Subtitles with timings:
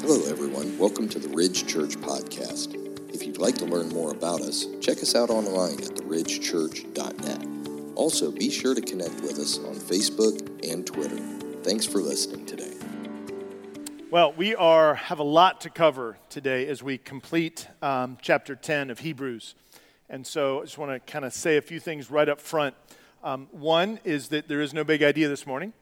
[0.00, 0.76] Hello, everyone.
[0.78, 2.74] Welcome to the Ridge Church Podcast.
[3.14, 7.46] If you'd like to learn more about us, check us out online at theridgechurch.net.
[7.94, 11.18] Also, be sure to connect with us on Facebook and Twitter.
[11.62, 12.72] Thanks for listening today.
[14.10, 18.90] Well, we are have a lot to cover today as we complete um, chapter 10
[18.90, 19.54] of Hebrews.
[20.08, 22.74] And so I just want to kind of say a few things right up front.
[23.22, 25.72] Um, one is that there is no big idea this morning,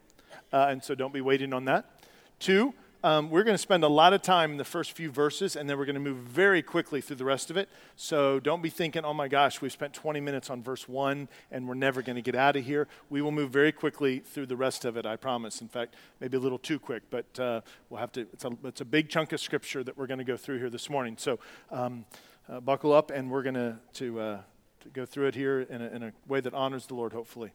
[0.52, 2.02] uh, and so don't be waiting on that.
[2.39, 2.75] Two,
[3.05, 5.70] um, we're going to spend a lot of time in the first few verses, and
[5.70, 7.69] then we're going to move very quickly through the rest of it.
[7.95, 11.69] So don't be thinking, oh my gosh, we've spent 20 minutes on verse 1 and
[11.69, 12.89] we're never going to get out of here.
[13.09, 15.61] We will move very quickly through the rest of it, I promise.
[15.61, 18.80] In fact, maybe a little too quick, but uh, we'll have to, it's a, it's
[18.80, 21.17] a big chunk of scripture that we're going to go through here this morning.
[21.19, 21.39] So
[21.70, 22.05] um,
[22.48, 24.41] uh, buckle up, and we're going to, uh,
[24.80, 27.53] to go through it here in a, in a way that honors the Lord, hopefully.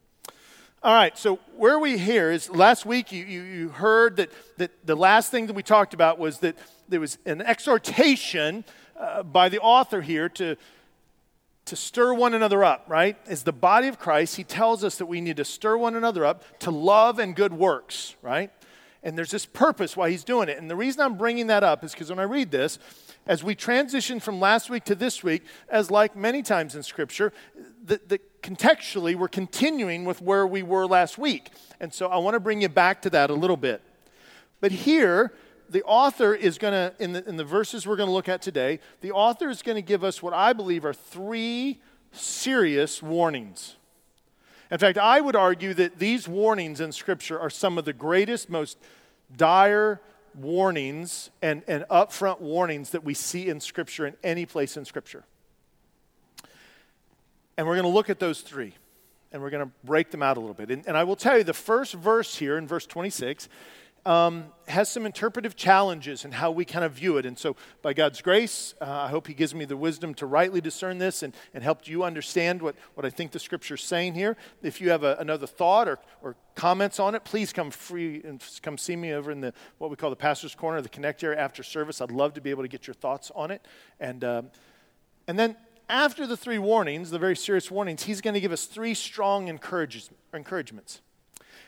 [0.84, 4.86] All right, so where we here is last week you, you, you, heard that, that
[4.86, 6.58] the last thing that we talked about was that
[6.90, 8.66] there was an exhortation
[9.00, 10.58] uh, by the author here to,
[11.67, 13.16] to stir one another up, right?
[13.28, 16.26] As the body of Christ, he tells us that we need to stir one another
[16.26, 18.52] up to love and good works, right?
[19.04, 20.58] And there's this purpose why he's doing it.
[20.58, 22.78] And the reason I'm bringing that up is because when I read this,
[23.26, 27.31] as we transition from last week to this week, as like many times in Scripture,
[27.86, 31.52] the, the contextually, we're continuing with where we were last week.
[31.80, 33.81] And so I want to bring you back to that a little bit.
[34.61, 35.33] But here,
[35.69, 38.41] the author is going to, in the, in the verses we're going to look at
[38.41, 41.80] today, the author is going to give us what I believe are three
[42.11, 43.75] serious warnings.
[44.69, 48.49] In fact, I would argue that these warnings in Scripture are some of the greatest,
[48.49, 48.77] most
[49.36, 50.02] dire
[50.36, 55.23] warnings and, and upfront warnings that we see in Scripture in any place in Scripture.
[57.58, 58.73] And we're going to look at those three
[59.32, 60.70] and we're going to break them out a little bit.
[60.70, 63.50] And, and, I will tell you, the first verse here in verse 26
[64.06, 67.26] um, has some interpretive challenges in how we kind of view it.
[67.26, 70.62] And so, by God's grace, uh, I hope He gives me the wisdom to rightly
[70.62, 74.36] discern this and, and help you understand what, what I think the scripture's saying here.
[74.61, 78.44] If you have a, another thought or, or comments on it, please come free and
[78.61, 81.39] come see me over in the what we call the pastor's corner, the connect area
[81.39, 82.02] after service.
[82.02, 83.66] I'd love to be able to get your thoughts on it.
[84.00, 84.52] And, um,
[85.27, 85.56] and then
[85.93, 89.48] after the three warnings, the very serious warnings, he's going to give us three strong
[89.48, 91.02] encouragements.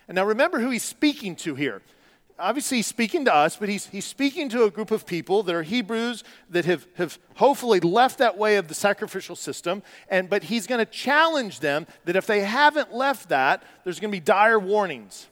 [0.08, 1.84] And now remember who he's speaking to here.
[2.40, 5.54] Obviously, he's speaking to us, but he's, he's speaking to a group of people that
[5.54, 9.84] are Hebrews that have, have hopefully left that way of the sacrificial system.
[10.10, 14.12] And, but he's going to challenge them that if they haven't left that, there's going
[14.12, 15.28] to be dire warnings.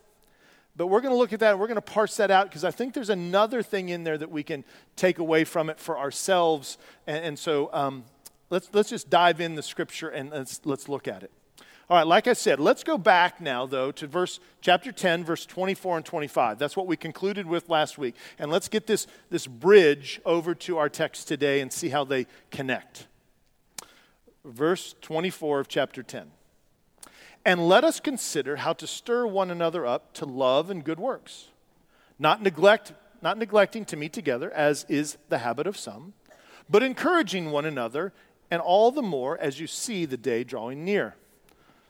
[0.78, 2.64] But we're going to look at that and we're going to parse that out because
[2.64, 4.64] I think there's another thing in there that we can
[4.96, 6.78] take away from it for ourselves.
[7.08, 8.06] And, and so um,
[8.54, 11.32] let's, let's just dive in the scripture and let's, let's look at it.
[11.90, 15.46] All right, like I said, let's go back now, though, to verse chapter 10, verse
[15.46, 16.60] 24 and 25.
[16.60, 18.16] That's what we concluded with last week.
[18.38, 22.28] And let's get this, this bridge over to our text today and see how they
[22.52, 23.08] connect.
[24.46, 26.28] Verse 24 of chapter 10.
[27.44, 31.48] And let us consider how to stir one another up to love and good works,
[32.18, 36.14] not neglect, not neglecting to meet together, as is the habit of some,
[36.70, 38.14] but encouraging one another
[38.54, 41.16] and all the more as you see the day drawing near.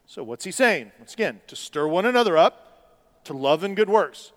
[0.06, 0.94] So, what's he saying?
[0.97, 4.31] Once again, to stir one another up to love and good works.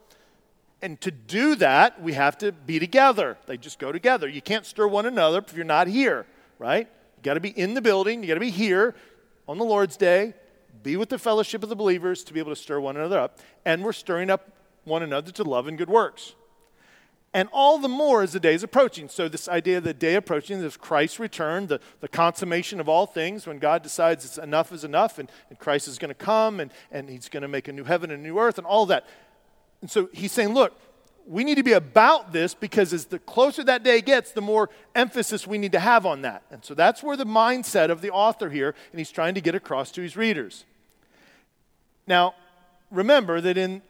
[0.82, 3.38] And to do that, we have to be together.
[3.46, 4.26] They just go together.
[4.26, 6.26] You can't stir one another if you're not here,
[6.58, 6.88] right?
[7.16, 8.96] You got to be in the building, you got to be here
[9.46, 10.34] on the Lord's day,
[10.82, 13.38] be with the fellowship of the believers to be able to stir one another up.
[13.64, 14.50] And we're stirring up
[14.82, 16.34] one another to love and good works
[17.36, 19.10] and all the more as the day is approaching.
[19.10, 23.04] So, this idea of the day approaching is Christ's return, the, the consummation of all
[23.04, 26.60] things, when God decides it's enough is enough, and, and Christ is going to come,
[26.60, 28.86] and, and he's going to make a new heaven and a new earth, and all
[28.86, 29.06] that.
[29.82, 30.80] And so, he's saying, look,
[31.26, 34.70] we need to be about this because as the closer that day gets, the more
[34.94, 36.42] emphasis we need to have on that.
[36.50, 39.54] And so, that's where the mindset of the author here, and he's trying to get
[39.54, 40.64] across to his readers.
[42.06, 42.34] Now,
[42.90, 43.82] remember that in,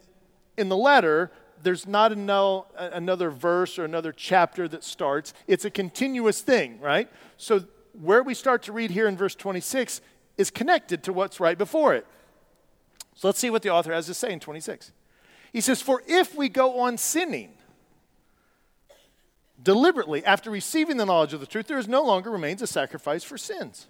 [0.58, 1.30] in the letter,
[1.66, 2.62] there's not uh,
[2.92, 5.34] another verse or another chapter that starts.
[5.48, 7.10] It's a continuous thing, right?
[7.38, 7.64] So
[8.00, 10.00] where we start to read here in verse 26
[10.36, 12.06] is connected to what's right before it.
[13.16, 14.92] So let's see what the author has to say in 26.
[15.52, 17.54] He says, For if we go on sinning
[19.60, 23.24] deliberately after receiving the knowledge of the truth, there is no longer remains a sacrifice
[23.24, 23.88] for sins.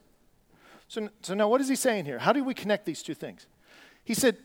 [0.89, 2.21] So, so now what is he saying here?
[2.21, 3.47] How do we connect these two things?
[4.03, 4.39] He said,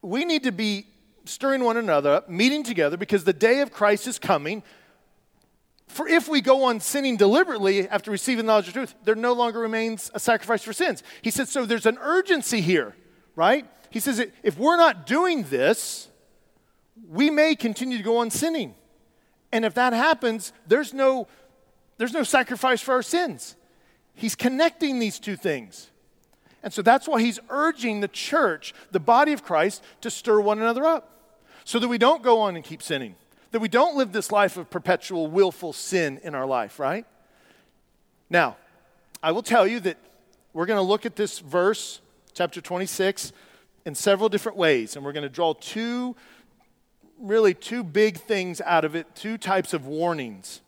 [0.00, 0.86] we need to be
[1.24, 4.62] stirring one another up, meeting together, because the day of Christ is coming.
[5.88, 9.32] For if we go on sinning deliberately after receiving the knowledge of truth, there no
[9.32, 11.02] longer remains a sacrifice for sins.
[11.22, 12.94] He says, so there's an urgency here,
[13.34, 13.66] right?
[13.90, 16.08] He says, if we're not doing this,
[17.08, 18.74] we may continue to go on sinning.
[19.52, 21.26] And if that happens, there's no,
[21.98, 23.56] there's no sacrifice for our sins.
[24.14, 25.89] He's connecting these two things.
[26.62, 30.58] And so that's why he's urging the church, the body of Christ, to stir one
[30.58, 31.10] another up
[31.64, 33.14] so that we don't go on and keep sinning,
[33.52, 37.06] that we don't live this life of perpetual willful sin in our life, right?
[38.28, 38.56] Now,
[39.22, 39.96] I will tell you that
[40.52, 42.00] we're going to look at this verse,
[42.34, 43.32] chapter 26,
[43.86, 46.16] in several different ways, and we're going to draw two,
[47.18, 50.60] really two big things out of it, two types of warnings.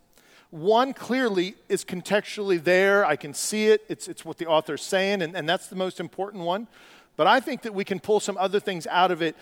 [0.52, 3.06] One clearly is contextually there.
[3.06, 3.86] I can see it.
[3.88, 6.68] It's, it's what the author's saying, and, and that's the most important one.
[7.16, 9.34] But I think that we can pull some other things out of it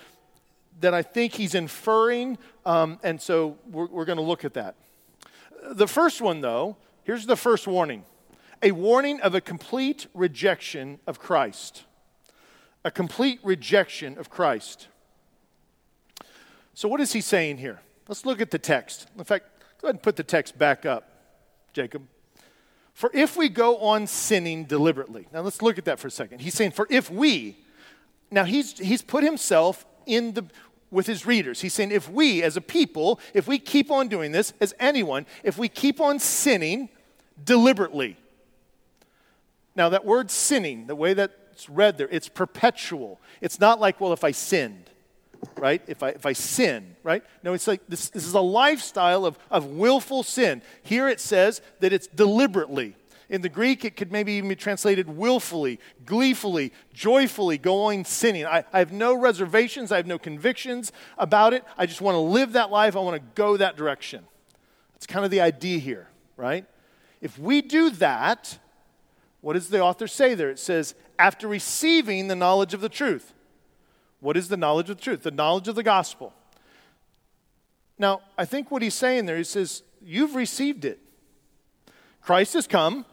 [0.80, 4.76] that I think he's inferring, um, and so we're, we're going to look at that.
[5.72, 8.04] The first one, though, here's the first warning
[8.62, 11.86] a warning of a complete rejection of Christ.
[12.84, 14.86] A complete rejection of Christ.
[16.72, 17.80] So, what is he saying here?
[18.06, 19.08] Let's look at the text.
[19.18, 19.46] In fact,
[19.80, 21.08] Go ahead and put the text back up,
[21.72, 22.06] Jacob.
[22.92, 25.26] For if we go on sinning deliberately.
[25.32, 26.40] Now let's look at that for a second.
[26.40, 27.56] He's saying, for if we,
[28.30, 30.44] now he's, he's put himself in the,
[30.90, 31.62] with his readers.
[31.62, 35.24] He's saying, if we as a people, if we keep on doing this, as anyone,
[35.42, 36.90] if we keep on sinning
[37.42, 38.18] deliberately.
[39.74, 43.18] Now that word sinning, the way that's read there, it's perpetual.
[43.40, 44.90] It's not like, well, if I sinned
[45.56, 45.82] right?
[45.86, 47.22] If I, if I sin, right?
[47.42, 50.62] No, it's like this, this is a lifestyle of, of willful sin.
[50.82, 52.96] Here it says that it's deliberately.
[53.28, 58.44] In the Greek, it could maybe even be translated willfully, gleefully, joyfully going sinning.
[58.44, 61.64] I, I have no reservations, I have no convictions about it.
[61.78, 64.24] I just want to live that life, I want to go that direction.
[64.94, 66.66] That's kind of the idea here, right?
[67.20, 68.58] If we do that,
[69.42, 70.50] what does the author say there?
[70.50, 73.32] It says, after receiving the knowledge of the truth.
[74.20, 75.22] What is the knowledge of the truth?
[75.22, 76.32] The knowledge of the gospel.
[77.98, 80.98] Now, I think what he's saying there, he says, You've received it.
[82.22, 83.04] Christ has come.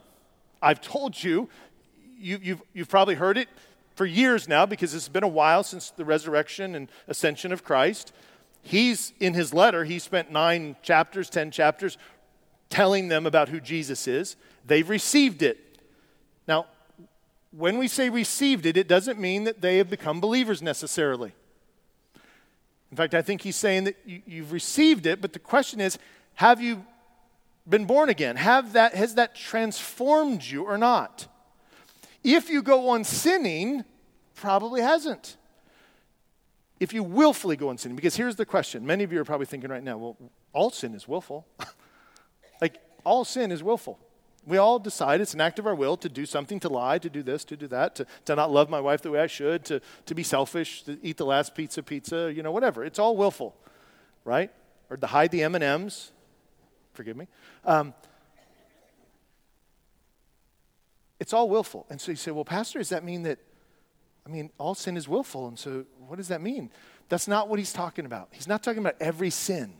[0.62, 1.48] I've told you.
[2.18, 3.48] you you've, you've probably heard it
[3.94, 8.12] for years now because it's been a while since the resurrection and ascension of Christ.
[8.62, 11.98] He's, in his letter, he spent nine chapters, ten chapters,
[12.70, 14.36] telling them about who Jesus is.
[14.66, 15.58] They've received it.
[16.46, 16.66] Now,
[17.50, 21.32] when we say received it, it doesn't mean that they have become believers necessarily.
[22.90, 25.98] In fact, I think he's saying that you, have received it, but the question is
[26.34, 26.84] have you
[27.68, 28.36] been born again?
[28.36, 31.26] Have that, has that transformed you or not?
[32.24, 33.84] If you go on sinning,
[34.34, 35.36] probably hasn't.
[36.80, 39.46] If you willfully go on sinning, because here's the question many of you are probably
[39.46, 40.16] thinking right now, well,
[40.52, 41.46] all sin is willful.
[42.60, 43.98] like, all sin is willful.
[44.48, 47.10] We all decide it's an act of our will to do something, to lie, to
[47.10, 49.62] do this, to do that, to, to not love my wife the way I should,
[49.66, 52.82] to, to be selfish, to eat the last pizza, pizza, you know, whatever.
[52.82, 53.54] It's all willful,
[54.24, 54.50] right?
[54.88, 56.12] Or to hide the M&Ms.
[56.94, 57.28] Forgive me.
[57.66, 57.92] Um,
[61.20, 61.84] it's all willful.
[61.90, 63.38] And so you say, well, Pastor, does that mean that,
[64.26, 65.48] I mean, all sin is willful.
[65.48, 66.70] And so what does that mean?
[67.10, 68.28] That's not what he's talking about.
[68.32, 69.74] He's not talking about every sin.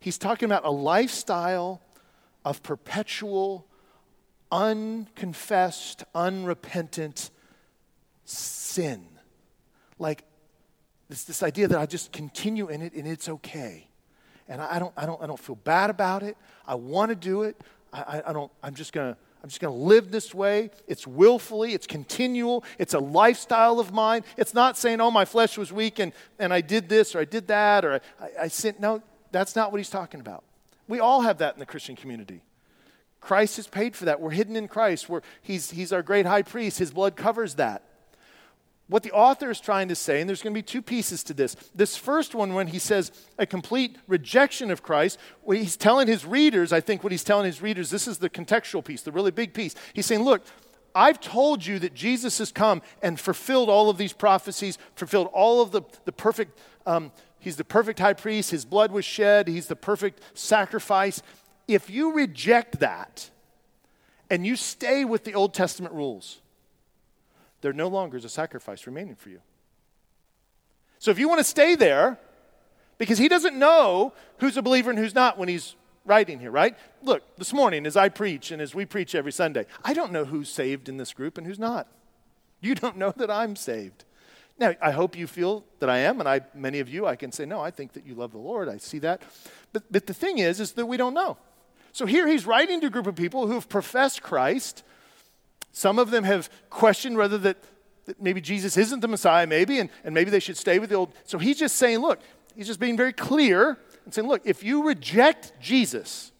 [0.00, 1.82] He's talking about a lifestyle
[2.44, 3.68] of perpetual
[4.50, 7.30] unconfessed, unrepentant
[8.24, 9.06] sin.
[9.98, 10.24] Like
[11.08, 13.88] this, this idea that I just continue in it and it's okay.
[14.48, 16.36] And I, don't, I, don't, I don't feel bad about it.
[16.66, 17.56] I want to do it.
[17.92, 19.18] I, I, I don't, I'm just going to.
[19.42, 20.70] I'm just going to live this way.
[20.88, 24.24] It's willfully, it's continual, it's a lifestyle of mine.
[24.36, 27.26] It's not saying, oh, my flesh was weak and, and I did this or I
[27.26, 28.80] did that or I, I, I sinned.
[28.80, 30.42] No, that's not what he's talking about.
[30.88, 32.42] We all have that in the Christian community.
[33.26, 34.20] Christ has paid for that.
[34.20, 35.08] We're hidden in Christ.
[35.08, 36.78] We're, he's, he's our great high priest.
[36.78, 37.82] His blood covers that.
[38.86, 41.34] What the author is trying to say, and there's going to be two pieces to
[41.34, 41.56] this.
[41.74, 46.72] This first one, when he says a complete rejection of Christ, he's telling his readers,
[46.72, 49.54] I think what he's telling his readers, this is the contextual piece, the really big
[49.54, 49.74] piece.
[49.92, 50.44] He's saying, look,
[50.94, 55.60] I've told you that Jesus has come and fulfilled all of these prophecies, fulfilled all
[55.60, 56.56] of the, the perfect,
[56.86, 61.22] um, he's the perfect high priest, his blood was shed, he's the perfect sacrifice.
[61.68, 63.30] If you reject that
[64.30, 66.40] and you stay with the Old Testament rules,
[67.60, 69.40] there no longer is a sacrifice remaining for you.
[70.98, 72.18] So if you want to stay there,
[72.98, 76.76] because he doesn't know who's a believer and who's not when he's writing here, right?
[77.02, 80.24] Look, this morning as I preach and as we preach every Sunday, I don't know
[80.24, 81.88] who's saved in this group and who's not.
[82.60, 84.04] You don't know that I'm saved.
[84.58, 87.30] Now, I hope you feel that I am, and I, many of you, I can
[87.30, 88.70] say, no, I think that you love the Lord.
[88.70, 89.20] I see that.
[89.72, 91.36] But, but the thing is, is that we don't know.
[91.96, 94.82] So here he's writing to a group of people who have professed Christ.
[95.72, 97.56] Some of them have questioned whether that,
[98.04, 100.96] that maybe Jesus isn't the Messiah, maybe, and, and maybe they should stay with the
[100.96, 101.14] old.
[101.24, 102.20] So he's just saying, look,
[102.54, 106.32] he's just being very clear and saying, look, if you reject Jesus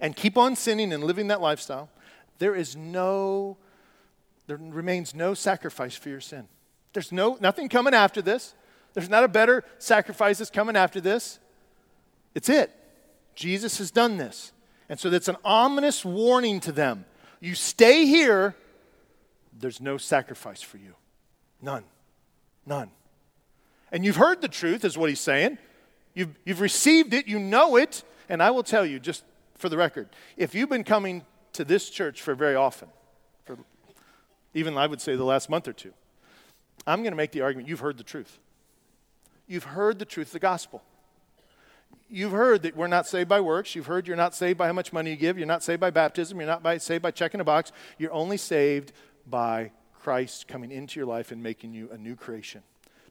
[0.00, 1.90] and keep on sinning and living that lifestyle,
[2.38, 3.58] there is no,
[4.46, 6.48] there remains no sacrifice for your sin.
[6.94, 8.54] There's no, nothing coming after this.
[8.94, 11.40] There's not a better sacrifice that's coming after this.
[12.34, 12.74] It's it.
[13.38, 14.50] Jesus has done this.
[14.88, 17.04] And so that's an ominous warning to them.
[17.38, 18.56] You stay here,
[19.56, 20.96] there's no sacrifice for you.
[21.62, 21.84] None.
[22.66, 22.90] None.
[23.92, 25.56] And you've heard the truth, is what he's saying.
[26.14, 28.02] You've, you've received it, you know it.
[28.28, 29.22] And I will tell you, just
[29.54, 32.88] for the record, if you've been coming to this church for very often,
[33.44, 33.56] for
[34.52, 35.92] even I would say the last month or two,
[36.88, 38.40] I'm going to make the argument you've heard the truth.
[39.46, 40.82] You've heard the truth of the gospel.
[42.10, 43.74] You've heard that we're not saved by works.
[43.74, 45.36] You've heard you're not saved by how much money you give.
[45.36, 46.38] You're not saved by baptism.
[46.38, 47.70] You're not by, saved by checking a box.
[47.98, 48.92] You're only saved
[49.26, 52.62] by Christ coming into your life and making you a new creation,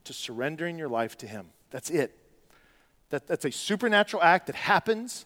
[0.04, 1.48] to surrendering your life to Him.
[1.70, 2.18] That's it.
[3.10, 5.26] That, that's a supernatural act that happens,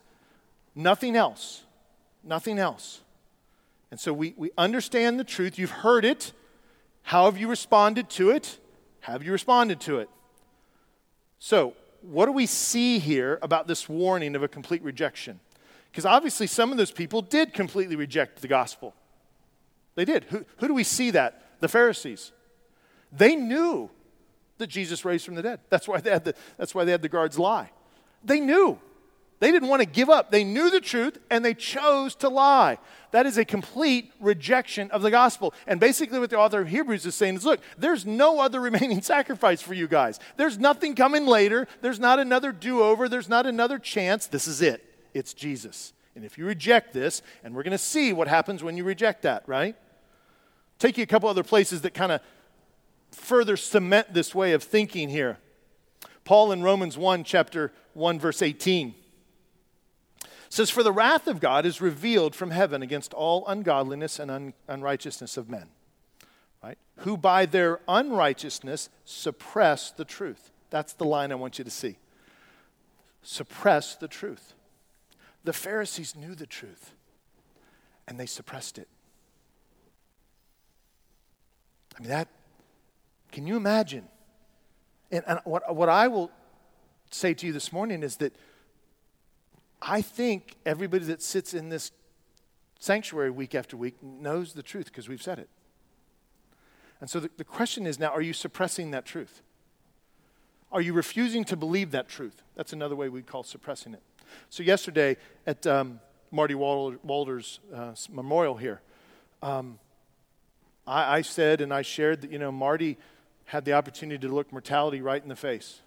[0.76, 1.64] nothing else.
[2.24, 3.02] Nothing else.
[3.90, 5.58] And so we, we understand the truth.
[5.58, 6.34] You've heard it.
[7.04, 8.60] How have you responded to it?
[9.02, 10.10] Have you responded to it?
[11.40, 15.40] So, what do we see here about this warning of a complete rejection?
[15.92, 18.94] Because obviously, some of those people did completely reject the gospel.
[19.96, 20.24] They did.
[20.26, 21.60] Who, who do we see that?
[21.60, 22.32] The Pharisees.
[23.12, 23.90] They knew
[24.58, 25.60] that Jesus raised from the dead.
[25.70, 27.72] That's why they had the, that's why they had the guards lie.
[28.24, 28.80] They knew.
[29.42, 30.30] They didn't want to give up.
[30.30, 32.78] They knew the truth and they chose to lie.
[33.10, 35.56] That is a complete rejection of the gospel.
[35.66, 39.02] And basically, what the author of Hebrews is saying is look, there's no other remaining
[39.02, 40.20] sacrifice for you guys.
[40.38, 41.68] There's nothing coming later.
[41.82, 43.10] There's not another do over.
[43.10, 44.28] There's not another chance.
[44.28, 44.86] This is it.
[45.16, 45.94] It's Jesus.
[46.16, 49.24] And if you reject this, and we're going to see what happens when you reject
[49.24, 49.76] that, right?
[50.78, 52.22] Take you a couple other places that kind of
[53.10, 55.40] further cement this way of thinking here.
[56.26, 58.94] Paul in Romans 1, chapter 1, verse 18
[60.54, 64.54] says, For the wrath of God is revealed from heaven against all ungodliness and un-
[64.68, 65.70] unrighteousness of men,
[66.62, 66.78] right?
[66.98, 70.52] Who by their unrighteousness suppress the truth.
[70.70, 71.98] That's the line I want you to see.
[73.24, 74.54] Suppress the truth.
[75.44, 76.92] The Pharisees knew the truth,
[78.08, 78.88] and they suppressed it.
[81.98, 82.28] I mean, that,
[83.32, 84.08] can you imagine?
[85.12, 86.32] And, and what, what I will
[87.10, 88.36] say to you this morning is that
[89.82, 91.92] I think everybody that sits in this
[92.80, 95.50] sanctuary week after week knows the truth because we've said it.
[97.00, 99.42] And so the, the question is now are you suppressing that truth?
[100.72, 102.44] Are you refusing to believe that truth?
[102.56, 104.02] That's another way we call suppressing it.
[104.50, 106.00] So, yesterday at um,
[106.32, 108.82] Marty Walder's uh, memorial here,
[109.42, 109.80] um,
[110.88, 112.98] I, I said and I shared that, you know, Marty
[113.46, 115.82] had the opportunity to look mortality right in the face.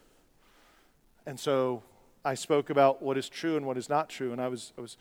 [1.24, 1.82] And so
[2.24, 4.80] I spoke about what is true and what is not true, and I was, I
[4.80, 4.96] was,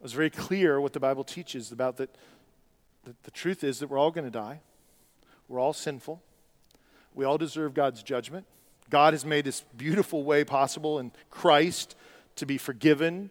[0.00, 2.14] I was very clear what the Bible teaches about that.
[3.04, 4.60] The, the truth is that we're all going to die.
[5.48, 6.22] We're all sinful.
[7.14, 8.46] We all deserve God's judgment.
[8.88, 11.94] God has made this beautiful way possible in Christ
[12.36, 13.30] to be forgiven,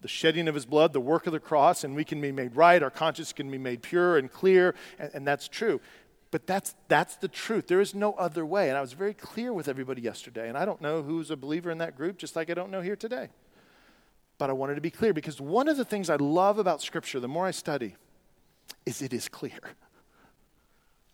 [0.00, 2.56] the shedding of his blood, the work of the cross, and we can be made
[2.56, 2.82] right.
[2.82, 5.80] Our conscience can be made pure and clear, and, and that's true.
[6.32, 7.68] But that's, that's the truth.
[7.68, 8.70] There is no other way.
[8.70, 10.48] And I was very clear with everybody yesterday.
[10.48, 12.80] And I don't know who's a believer in that group, just like I don't know
[12.80, 13.28] here today.
[14.38, 17.20] But I wanted to be clear because one of the things I love about Scripture,
[17.20, 17.96] the more I study,
[18.86, 19.60] is it is clear.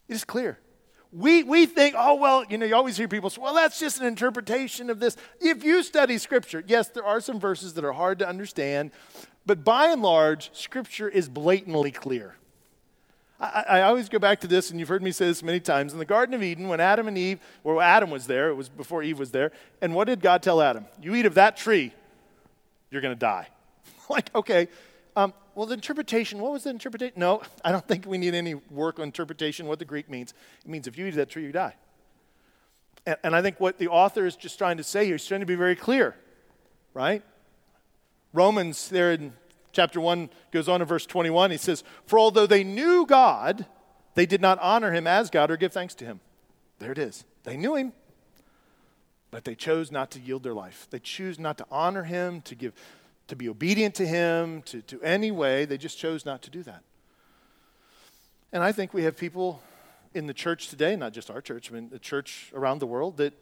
[0.07, 0.61] It is clear.
[1.11, 4.01] We, we think, oh, well, you know, you always hear people say, well, that's just
[4.01, 5.17] an interpretation of this.
[5.41, 8.93] If you study Scripture, yes, there are some verses that are hard to understand,
[9.45, 12.37] but by and large, Scripture is blatantly clear.
[13.41, 15.93] I, I, always go back to this, and you've heard me say this many times.
[15.93, 18.69] In the Garden of Eden, when Adam and Eve, well, Adam was there, it was
[18.69, 20.87] before Eve was there, and what did God tell Adam?
[21.01, 21.93] You eat of that tree,
[22.91, 23.49] you're going to die.
[24.09, 24.69] like, okay,
[25.15, 27.15] um, well, the interpretation, what was the interpretation?
[27.17, 30.35] No, I don't think we need any work on interpretation, what the Greek means.
[30.65, 31.75] It means if you eat that tree, you die.
[33.07, 35.41] And, and I think what the author is just trying to say here, he's trying
[35.41, 36.17] to be very clear,
[36.93, 37.23] right?
[38.33, 39.33] Romans, there in
[39.79, 41.53] chapter 1 goes on in verse 21.
[41.53, 43.65] He says, For although they knew God,
[44.15, 46.19] they did not honor him as God or give thanks to him.
[46.81, 47.25] There it is.
[47.45, 47.93] They knew him,
[49.31, 50.89] but they chose not to yield their life.
[50.91, 52.73] They choose not to honor him, to give,
[53.29, 55.65] to be obedient to him, to, to any way.
[55.65, 56.83] They just chose not to do that.
[58.53, 59.63] And I think we have people
[60.13, 63.19] in the church today, not just our church, I mean the church around the world
[63.19, 63.33] that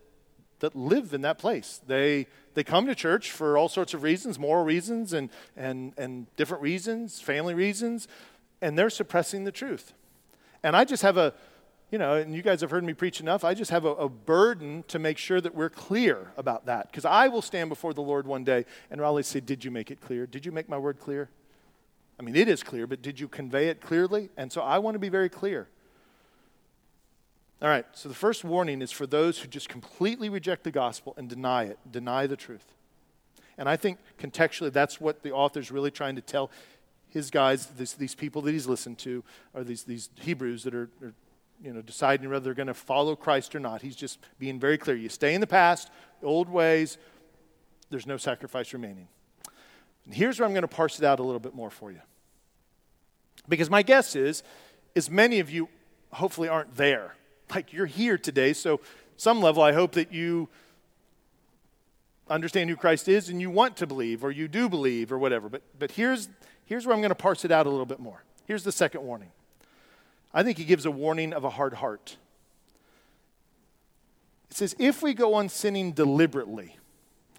[0.60, 1.80] that live in that place.
[1.86, 6.34] They, they come to church for all sorts of reasons, moral reasons and, and, and
[6.36, 8.08] different reasons, family reasons,
[8.60, 9.92] and they're suppressing the truth.
[10.62, 11.34] And I just have a,
[11.90, 13.44] you know, and you guys have heard me preach enough.
[13.44, 16.90] I just have a, a burden to make sure that we're clear about that.
[16.90, 19.90] Because I will stand before the Lord one day and Raleigh say, Did you make
[19.90, 20.26] it clear?
[20.26, 21.28] Did you make my word clear?
[22.18, 24.30] I mean, it is clear, but did you convey it clearly?
[24.36, 25.68] And so I want to be very clear.
[27.62, 31.14] All right, so the first warning is for those who just completely reject the gospel
[31.16, 32.75] and deny it, deny the truth.
[33.56, 36.50] And I think contextually, that's what the author's really trying to tell
[37.08, 40.90] his guys, this, these people that he's listened to, or these, these Hebrews that are,
[41.02, 41.14] are
[41.62, 43.80] you know, deciding whether they're going to follow Christ or not.
[43.80, 44.96] He's just being very clear.
[44.96, 45.90] You stay in the past,
[46.22, 46.98] old ways,
[47.88, 49.08] there's no sacrifice remaining.
[50.04, 52.00] And here's where I'm going to parse it out a little bit more for you.
[53.48, 54.42] Because my guess is,
[54.94, 55.68] is many of you
[56.10, 57.14] hopefully aren't there.
[57.54, 58.80] Like you're here today, so
[59.16, 60.48] some level I hope that you
[62.28, 65.48] understand who Christ is and you want to believe or you do believe or whatever.
[65.48, 66.28] But, but here's,
[66.64, 68.24] here's where I'm going to parse it out a little bit more.
[68.46, 69.30] Here's the second warning.
[70.34, 72.16] I think he gives a warning of a hard heart.
[74.50, 76.76] It says, if we go on sinning deliberately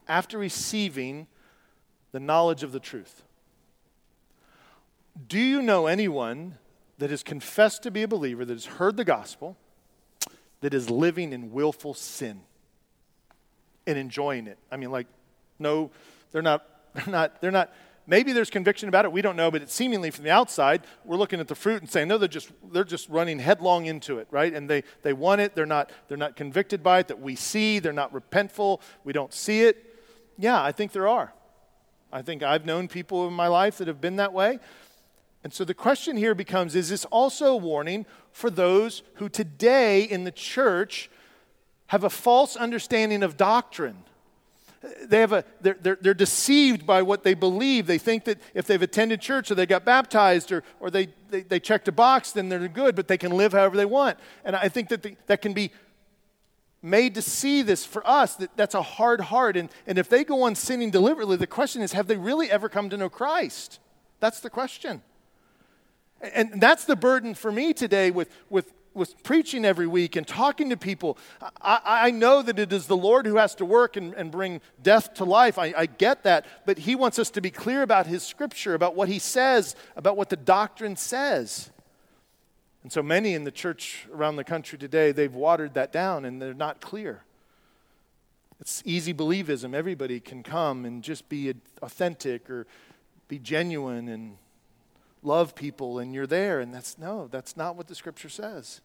[0.08, 1.28] after receiving
[2.12, 3.24] the knowledge of the truth,
[5.28, 6.58] do you know anyone
[6.98, 9.58] that has confessed to be a believer, that has heard the gospel,
[10.62, 12.42] that is living in willful sin?
[13.88, 14.60] and enjoying it.
[14.70, 15.08] I mean, like,
[15.58, 15.90] no,
[16.32, 17.74] they're not, they're not, they're not,
[18.06, 21.18] maybe there's conviction about it, we don't know, but it's seemingly from the outside, we're
[21.18, 24.28] looking at the fruit and saying, no, they're just, they're just running headlong into it,
[24.30, 24.54] right?
[24.54, 27.80] And they, they want it, they're not, they're not convicted by it that we see,
[27.80, 29.84] they're not repentful, we don't see it.
[30.38, 31.34] Yeah, I think there are.
[32.12, 34.60] I think I've known people in my life that have been that way.
[35.44, 40.04] And so the question here becomes is this also a warning for those who today
[40.04, 41.10] in the church
[41.88, 44.04] have a false understanding of doctrine.
[45.04, 47.88] They have a, they're, they're, they're, deceived by what they believe.
[47.88, 51.42] They think that if they've attended church or they got baptized or, or they, they,
[51.42, 54.20] they checked a box, then they're good, but they can live however they want.
[54.46, 55.72] And I think that the, that can be
[56.82, 59.58] made to see this for us, that that's a hard heart.
[59.58, 62.70] And, and if they go on sinning deliberately, the question is have they really ever
[62.70, 63.80] come to know Christ?
[64.20, 65.02] That's the question.
[66.22, 70.72] And that's the burden for me today with, with with preaching every week and talking
[70.72, 71.18] to people,
[71.62, 74.60] I, I know that it is the Lord who has to work and, and bring
[74.82, 75.58] death to life.
[75.58, 76.46] I, I get that.
[76.66, 80.18] But He wants us to be clear about His scripture, about what He says, about
[80.18, 81.70] what the doctrine says.
[82.84, 86.42] And so many in the church around the country today, they've watered that down and
[86.42, 87.22] they're not clear.
[88.60, 89.76] It's easy believism.
[89.76, 91.54] Everybody can come and just be
[91.84, 92.66] authentic or
[93.28, 94.38] be genuine and
[95.28, 96.60] love people and you're there.
[96.60, 98.82] And that's no, that's not what the scripture says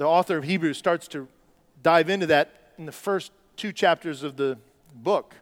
[0.00, 1.28] the author of Hebrews starts to
[1.82, 4.56] dive into that in the first two chapters of the
[4.94, 5.34] book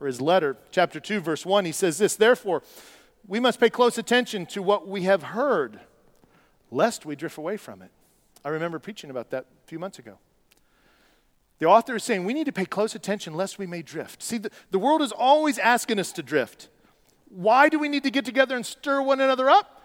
[0.00, 0.56] or his letter.
[0.70, 2.62] Chapter 2, verse 1, he says this Therefore,
[3.26, 5.80] we must pay close attention to what we have heard,
[6.70, 7.90] lest we drift away from it.
[8.44, 10.18] I remember preaching about that a few months ago.
[11.58, 14.22] The author is saying we need to pay close attention lest we may drift.
[14.22, 16.68] See, the, the world is always asking us to drift.
[17.28, 19.82] Why do we need to get together and stir one another up?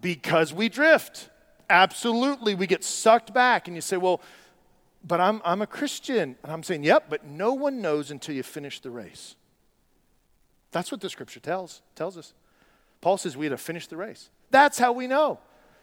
[0.00, 1.30] Because we drift.
[1.70, 4.20] Absolutely we get sucked back and you say well
[5.06, 6.36] but i'm, I'm a christian.
[6.42, 9.34] And i'm saying yep but no one knows until you finish the race.
[10.72, 12.34] That's what the scripture tells tells us.
[13.00, 14.30] Paul says we had to finish the race.
[14.50, 15.38] That's how we know.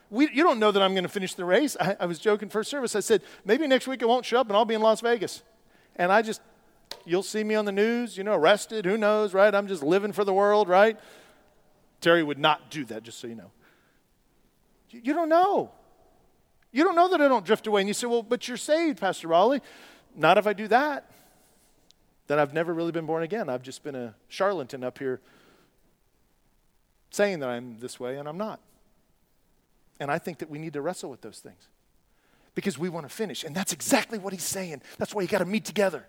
[0.10, 1.76] We, you don't know that i'm going to finish the race.
[1.80, 2.96] I, I was joking first service.
[2.96, 5.42] I said maybe next week i won't show up and i'll be in las vegas.
[5.96, 6.42] And i just
[7.06, 10.12] you'll see me on the news you know arrested who knows right i'm just living
[10.12, 11.00] for the world right
[12.00, 13.52] terry would not do that just so you know
[14.92, 15.72] you don't know.
[16.72, 17.82] You don't know that I don't drift away.
[17.82, 19.62] And you say, well, but you're saved, Pastor Raleigh.
[20.16, 21.10] Not if I do that.
[22.28, 23.50] Then I've never really been born again.
[23.50, 25.20] I've just been a charlatan up here
[27.10, 28.62] saying that I'm this way, and I'm not.
[30.00, 31.68] And I think that we need to wrestle with those things
[32.56, 33.44] because we want to finish.
[33.44, 34.82] And that's exactly what he's saying.
[34.98, 36.06] That's why you got to meet together.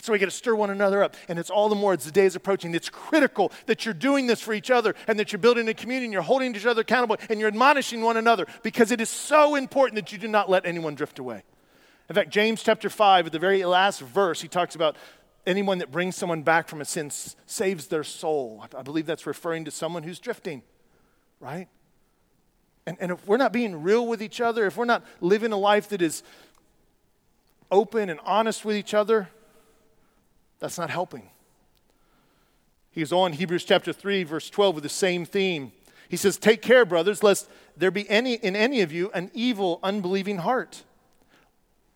[0.00, 1.16] So we got to stir one another up.
[1.28, 2.74] And it's all the more as the day is approaching.
[2.74, 6.06] It's critical that you're doing this for each other and that you're building a community
[6.06, 9.54] and you're holding each other accountable and you're admonishing one another because it is so
[9.54, 11.42] important that you do not let anyone drift away.
[12.08, 14.96] In fact, James chapter 5, at the very last verse, he talks about
[15.46, 17.10] anyone that brings someone back from a sin
[17.46, 18.64] saves their soul.
[18.76, 20.62] I believe that's referring to someone who's drifting,
[21.40, 21.68] right?
[22.86, 25.58] And, and if we're not being real with each other, if we're not living a
[25.58, 26.22] life that is
[27.70, 29.28] open and honest with each other,
[30.58, 31.30] that's not helping.
[32.90, 35.72] He goes on, Hebrews chapter 3, verse 12, with the same theme.
[36.08, 39.78] He says, Take care, brothers, lest there be any, in any of you an evil,
[39.82, 40.82] unbelieving heart.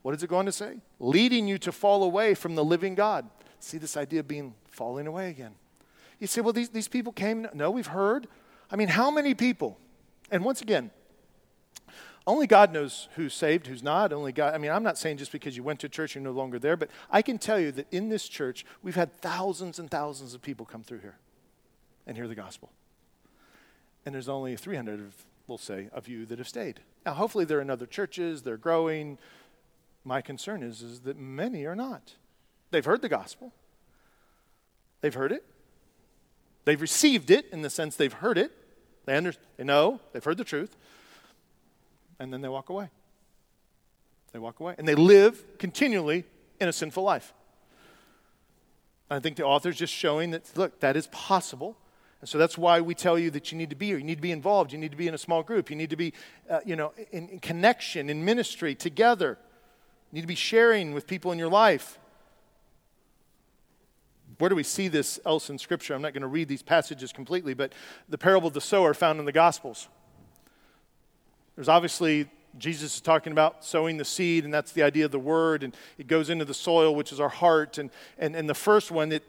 [0.02, 0.78] What is it going to say?
[0.98, 3.28] Leading you to fall away from the living God.
[3.58, 5.54] See this idea of being falling away again.
[6.18, 7.48] You say, well, these, these people came.
[7.54, 8.28] No, we've heard.
[8.70, 9.78] I mean, how many people?
[10.30, 10.90] And once again,
[12.26, 14.12] Only God knows who's saved, who's not.
[14.12, 14.54] Only God.
[14.54, 16.76] I mean, I'm not saying just because you went to church, you're no longer there,
[16.76, 20.42] but I can tell you that in this church, we've had thousands and thousands of
[20.42, 21.16] people come through here
[22.06, 22.70] and hear the gospel.
[24.06, 25.14] And there's only 300, of,
[25.46, 26.80] we'll say, of you that have stayed.
[27.04, 29.18] Now, hopefully, they're in other churches, they're growing.
[30.04, 32.14] My concern is, is that many are not.
[32.70, 33.52] They've heard the gospel,
[35.00, 35.44] they've heard it,
[36.64, 38.52] they've received it in the sense they've heard it,
[39.04, 40.76] they, under, they know, they've heard the truth,
[42.22, 42.88] and then they walk away.
[44.32, 44.76] They walk away.
[44.78, 46.24] And they live continually
[46.60, 47.34] in a sinful life.
[49.10, 51.76] I think the author's just showing that, look, that is possible.
[52.20, 53.98] And so that's why we tell you that you need to be here.
[53.98, 54.72] You need to be involved.
[54.72, 55.68] You need to be in a small group.
[55.68, 56.14] You need to be,
[56.48, 59.36] uh, you know, in, in connection, in ministry, together.
[60.10, 61.98] You need to be sharing with people in your life.
[64.38, 65.94] Where do we see this else in Scripture?
[65.94, 67.72] I'm not going to read these passages completely, but
[68.08, 69.88] the parable of the sower found in the Gospels.
[71.56, 75.18] There's obviously Jesus is talking about sowing the seed, and that's the idea of the
[75.18, 77.78] word, and it goes into the soil, which is our heart.
[77.78, 79.24] And, and, and the first one, it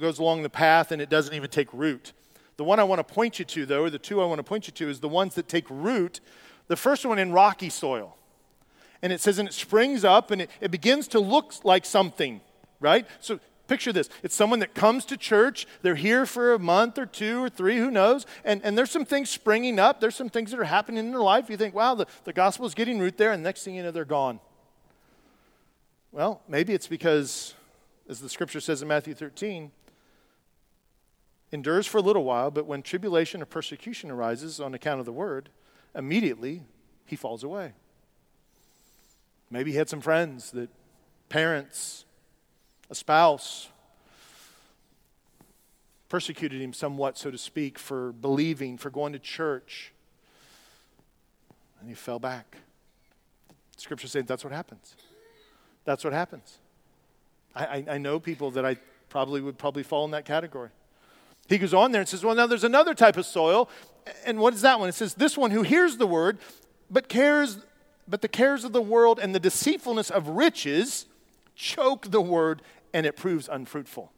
[0.00, 2.12] goes along the path and it doesn't even take root.
[2.56, 4.44] The one I want to point you to, though, or the two I want to
[4.44, 6.20] point you to, is the ones that take root.
[6.68, 8.16] The first one in rocky soil.
[9.02, 12.40] And it says, and it springs up and it, it begins to look like something,
[12.78, 13.06] right?
[13.20, 17.06] So Picture this it's someone that comes to church, they're here for a month or
[17.06, 20.50] two or three, who knows, and, and there's some things springing up, there's some things
[20.50, 21.48] that are happening in their life.
[21.48, 23.84] You think, wow, the, the gospel is getting root there, and the next thing you
[23.84, 24.40] know, they're gone.
[26.10, 27.54] Well, maybe it's because,
[28.08, 29.70] as the scripture says in Matthew 13,
[31.52, 35.12] endures for a little while, but when tribulation or persecution arises on account of the
[35.12, 35.48] word,
[35.94, 36.64] immediately
[37.06, 37.74] he falls away.
[39.48, 40.70] Maybe he had some friends that
[41.28, 42.04] parents,
[42.90, 43.68] a spouse
[46.08, 49.92] persecuted him somewhat, so to speak, for believing, for going to church.
[51.80, 52.56] And he fell back.
[53.76, 54.96] Scripture says that's what happens.
[55.84, 56.58] That's what happens.
[57.54, 58.76] I, I, I, know people that I
[59.08, 60.68] probably would probably fall in that category.
[61.48, 63.70] He goes on there and says, Well, now there's another type of soil.
[64.26, 64.88] And what is that one?
[64.88, 66.38] It says, This one who hears the word,
[66.90, 67.58] but cares,
[68.06, 71.06] but the cares of the world and the deceitfulness of riches
[71.54, 74.12] choke the word and it proves unfruitful.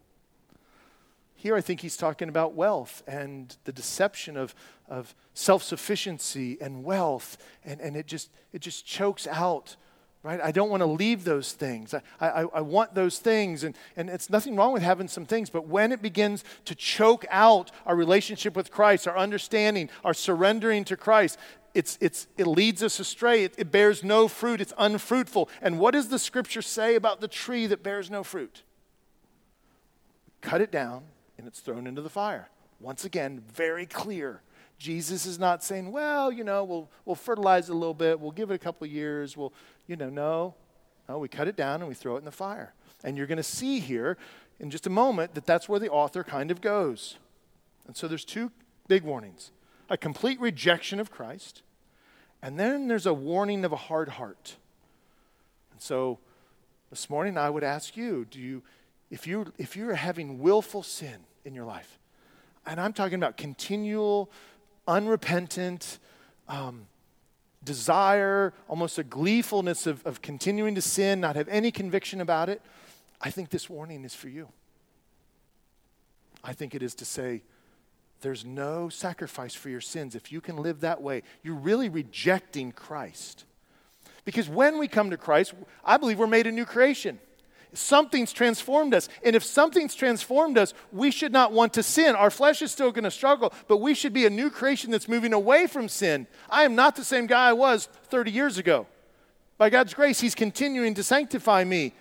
[1.43, 4.55] Here, I think he's talking about wealth and the deception of,
[4.89, 9.75] of self sufficiency and wealth, and, and it, just, it just chokes out,
[10.23, 10.41] right?
[10.41, 11.95] I don't want to leave those things.
[11.95, 15.51] I, I, I want those things, and, and it's nothing wrong with having some things,
[15.51, 20.85] but when it begins to choke out our relationship with Christ, our understanding, our surrendering
[20.85, 21.39] to Christ,
[21.75, 23.45] it's, it's, it leads us astray.
[23.45, 24.61] It, it bears no fruit.
[24.61, 25.49] It's unfruitful.
[25.61, 28.63] And what does the scripture say about the tree that bears no fruit?
[30.41, 31.05] Cut it down
[31.39, 32.49] and it's thrown into the fire.
[32.81, 34.43] Once again, very clear.
[34.79, 38.33] Jesus is not saying, well, you know, we'll, we'll fertilize it a little bit, we'll
[38.33, 39.53] give it a couple years, we'll,
[39.87, 40.55] you know, no.
[41.09, 42.75] No, we cut it down and we throw it in the fire.
[43.05, 44.17] And you're going to see here
[44.61, 47.17] in just a moment that that's where the author kind of goes.
[47.87, 48.51] And so there's two
[48.89, 49.51] big warnings
[49.89, 51.63] a complete rejection of Christ,
[52.43, 54.57] and then there's a warning of a hard heart.
[55.71, 56.19] And so
[56.91, 58.63] this morning I would ask you do you,
[59.11, 61.99] if, you, if you're having willful sin in your life,
[62.67, 64.31] and I'm talking about continual,
[64.87, 65.99] unrepentant,
[66.49, 66.87] um,
[67.65, 72.61] desire, almost a gleefulness of, of continuing to sin, not have any conviction about it,
[73.21, 74.49] I think this warning is for you.
[76.43, 77.43] I think it is to say,
[78.23, 80.15] there's no sacrifice for your sins.
[80.15, 83.45] If you can live that way, you're really rejecting Christ.
[84.25, 85.55] Because when we come to Christ,
[85.85, 87.19] I believe we're made a new creation.
[87.75, 89.09] Something's transformed us.
[89.25, 92.15] And if something's transformed us, we should not want to sin.
[92.15, 95.09] Our flesh is still going to struggle, but we should be a new creation that's
[95.09, 96.27] moving away from sin.
[96.51, 98.87] I am not the same guy I was 30 years ago.
[99.57, 101.95] By God's grace, He's continuing to sanctify me.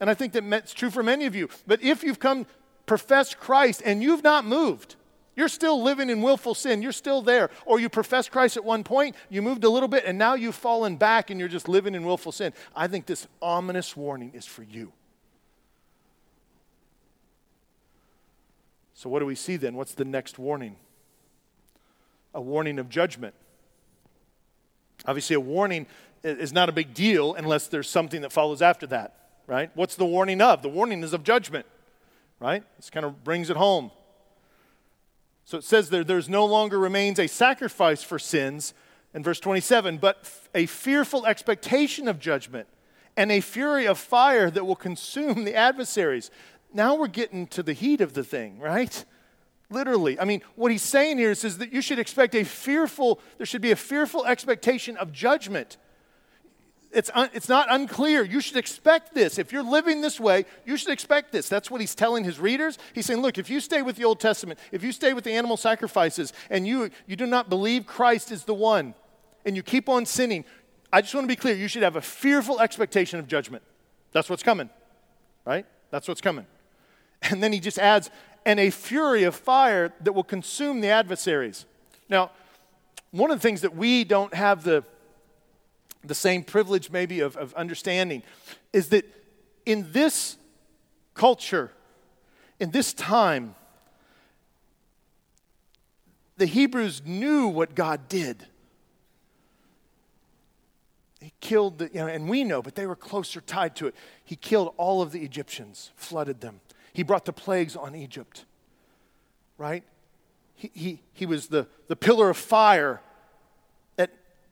[0.00, 1.48] And I think that's true for many of you.
[1.66, 2.46] But if you've come,
[2.86, 4.96] professed Christ, and you've not moved,
[5.38, 6.82] you're still living in willful sin.
[6.82, 7.50] You're still there.
[7.64, 10.56] Or you professed Christ at one point, you moved a little bit, and now you've
[10.56, 12.52] fallen back and you're just living in willful sin.
[12.74, 14.92] I think this ominous warning is for you.
[18.94, 19.76] So, what do we see then?
[19.76, 20.74] What's the next warning?
[22.34, 23.36] A warning of judgment.
[25.06, 25.86] Obviously, a warning
[26.24, 29.14] is not a big deal unless there's something that follows after that,
[29.46, 29.70] right?
[29.76, 30.62] What's the warning of?
[30.62, 31.64] The warning is of judgment,
[32.40, 32.64] right?
[32.76, 33.92] This kind of brings it home.
[35.48, 38.74] So it says there, there's no longer remains a sacrifice for sins
[39.14, 42.68] in verse 27, but a fearful expectation of judgment
[43.16, 46.30] and a fury of fire that will consume the adversaries.
[46.74, 49.02] Now we're getting to the heat of the thing, right?
[49.70, 50.20] Literally.
[50.20, 53.46] I mean, what he's saying here is, is that you should expect a fearful, there
[53.46, 55.78] should be a fearful expectation of judgment.
[56.98, 58.24] It's, un, it's not unclear.
[58.24, 59.38] You should expect this.
[59.38, 61.48] If you're living this way, you should expect this.
[61.48, 62.76] That's what he's telling his readers.
[62.92, 65.30] He's saying, look, if you stay with the Old Testament, if you stay with the
[65.30, 68.94] animal sacrifices, and you, you do not believe Christ is the one,
[69.44, 70.44] and you keep on sinning,
[70.92, 71.54] I just want to be clear.
[71.54, 73.62] You should have a fearful expectation of judgment.
[74.10, 74.68] That's what's coming,
[75.44, 75.66] right?
[75.92, 76.46] That's what's coming.
[77.22, 78.10] And then he just adds,
[78.44, 81.64] and a fury of fire that will consume the adversaries.
[82.08, 82.32] Now,
[83.12, 84.82] one of the things that we don't have the,
[86.04, 88.22] the same privilege, maybe, of, of understanding
[88.72, 89.04] is that
[89.66, 90.36] in this
[91.14, 91.72] culture,
[92.60, 93.54] in this time,
[96.36, 98.46] the Hebrews knew what God did.
[101.20, 103.94] He killed the, you know, and we know, but they were closer tied to it.
[104.24, 106.60] He killed all of the Egyptians, flooded them.
[106.92, 108.44] He brought the plagues on Egypt,
[109.56, 109.82] right?
[110.54, 113.00] He, he, he was the, the pillar of fire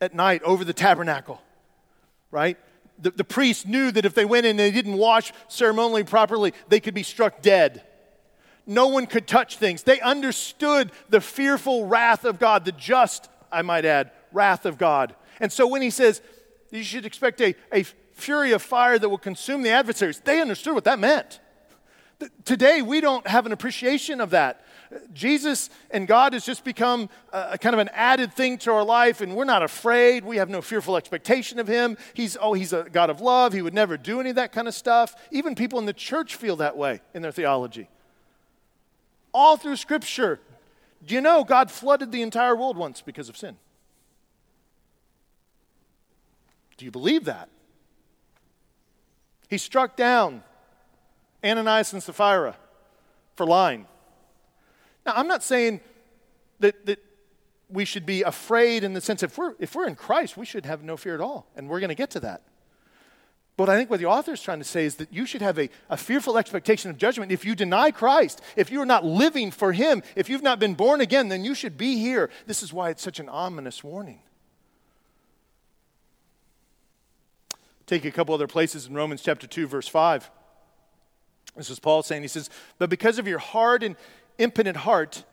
[0.01, 1.41] at, night over the tabernacle,
[2.31, 2.57] right?
[2.99, 6.53] The, the priests knew that if they went in and they didn't wash ceremonially properly,
[6.67, 7.83] they could be struck dead.
[8.65, 9.83] No one could touch things.
[9.83, 15.15] They understood the fearful wrath of God, the just, I might add, wrath of God.
[15.39, 16.21] And so when he says,
[16.71, 17.83] you should expect a, a
[18.13, 21.39] fury of fire that will consume the adversaries, they understood what that meant.
[22.45, 24.65] Today, we don't have an appreciation of that.
[25.13, 29.21] Jesus and God has just become a, kind of an added thing to our life,
[29.21, 30.23] and we're not afraid.
[30.23, 31.97] We have no fearful expectation of Him.
[32.13, 33.53] He's, oh, He's a God of love.
[33.53, 35.15] He would never do any of that kind of stuff.
[35.31, 37.89] Even people in the church feel that way in their theology.
[39.33, 40.39] All through Scripture,
[41.05, 43.57] do you know God flooded the entire world once because of sin?
[46.77, 47.49] Do you believe that?
[49.49, 50.43] He struck down
[51.43, 52.55] Ananias and Sapphira
[53.35, 53.87] for lying.
[55.07, 55.79] Now, I'm not saying
[56.59, 56.99] that, that
[57.69, 60.65] we should be afraid in the sense if we're, if we're in Christ, we should
[60.65, 61.47] have no fear at all.
[61.55, 62.43] And we're going to get to that.
[63.55, 65.57] But I think what the author is trying to say is that you should have
[65.57, 67.31] a, a fearful expectation of judgment.
[67.31, 70.75] If you deny Christ, if you are not living for Him, if you've not been
[70.75, 72.29] born again, then you should be here.
[72.45, 74.19] This is why it's such an ominous warning.
[77.87, 80.29] Take a couple other places in Romans chapter 2, verse 5.
[81.55, 83.95] This is Paul saying, he says, But because of your hard and
[84.37, 85.23] impotent heart,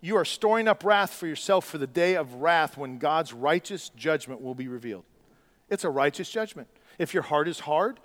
[0.00, 3.88] you are storing up wrath for yourself for the day of wrath when God's righteous
[3.90, 5.04] judgment will be revealed.
[5.68, 6.68] It's a righteous judgment.
[6.98, 8.00] If your heart is hard,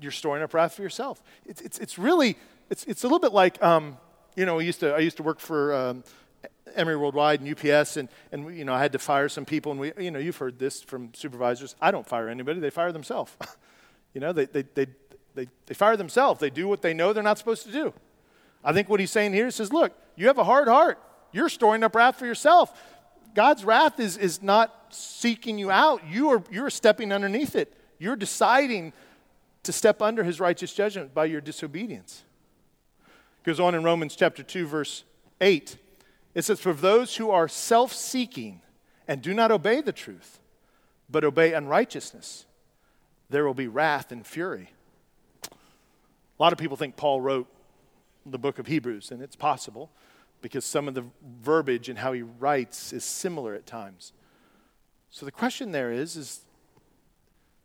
[0.00, 1.22] you're storing up wrath for yourself.
[1.46, 2.36] It's, it's, it's really,
[2.70, 3.98] it's, it's a little bit like, um,
[4.34, 6.04] you know, I used to, I used to work for um,
[6.74, 9.80] Emery Worldwide and UPS, and, and you know, I had to fire some people, and
[9.80, 11.76] we, you know, you've heard this from supervisors.
[11.80, 13.32] I don't fire anybody, they fire themselves.
[14.14, 14.86] you know, they, they, they,
[15.34, 16.40] they, they fire themselves.
[16.40, 17.92] They do what they know they're not supposed to do.
[18.64, 20.98] I think what he's saying here is says, look, you have a hard heart.
[21.32, 22.72] You're storing up wrath for yourself.
[23.34, 26.02] God's wrath is, is not seeking you out.
[26.08, 27.74] You are, you're stepping underneath it.
[27.98, 28.92] You're deciding
[29.64, 32.22] to step under his righteous judgment by your disobedience.
[33.40, 35.04] It goes on in Romans chapter 2, verse
[35.40, 35.76] 8.
[36.34, 38.60] It says, For those who are self seeking
[39.08, 40.38] and do not obey the truth,
[41.10, 42.46] but obey unrighteousness,
[43.30, 44.70] there will be wrath and fury.
[45.50, 47.48] A lot of people think Paul wrote
[48.26, 49.90] the book of Hebrews, and it's possible
[50.40, 51.04] because some of the
[51.40, 54.12] verbiage and how he writes is similar at times.
[55.10, 56.40] So the question there is, is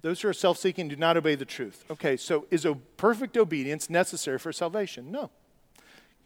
[0.02, 1.84] those who are self-seeking do not obey the truth.
[1.90, 5.12] Okay, so is a perfect obedience necessary for salvation?
[5.12, 5.30] No.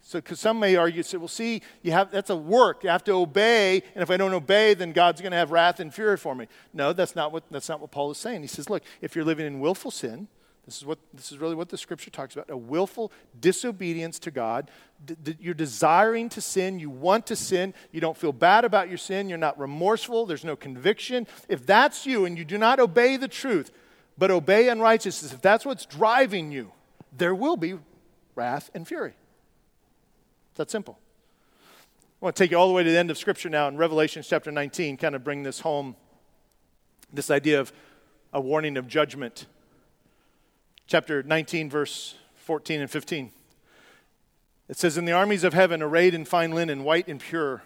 [0.06, 2.84] So, because some may argue, say, well, see, you have that's a work.
[2.84, 5.80] You have to obey, and if I don't obey, then God's going to have wrath
[5.80, 6.48] and fury for me.
[6.74, 8.42] No, that's not what that's not what Paul is saying.
[8.42, 10.28] He says, look, if you're living in willful sin,
[10.66, 14.32] this is, what, this is really what the scripture talks about a willful disobedience to
[14.32, 14.72] God.
[15.06, 16.80] D- d- you're desiring to sin.
[16.80, 17.74] You want to sin.
[17.92, 19.28] You don't feel bad about your sin.
[19.28, 20.26] You're not remorseful.
[20.26, 21.28] There's no conviction.
[21.50, 23.72] If that's you and you do not obey the truth,
[24.18, 26.72] but obey unrighteousness, if that's what's driving you,
[27.16, 27.76] there will be
[28.36, 29.16] wrath and fury.
[30.52, 30.98] It's that simple.
[32.22, 33.76] I want to take you all the way to the end of Scripture now in
[33.76, 35.98] Revelation chapter 19, kind of bring this home
[37.12, 37.74] this idea of
[38.32, 39.46] a warning of judgment
[40.88, 43.32] chapter 19, verse 14 and 15.
[44.70, 47.64] It says, And the armies of heaven, arrayed in fine linen, white and pure,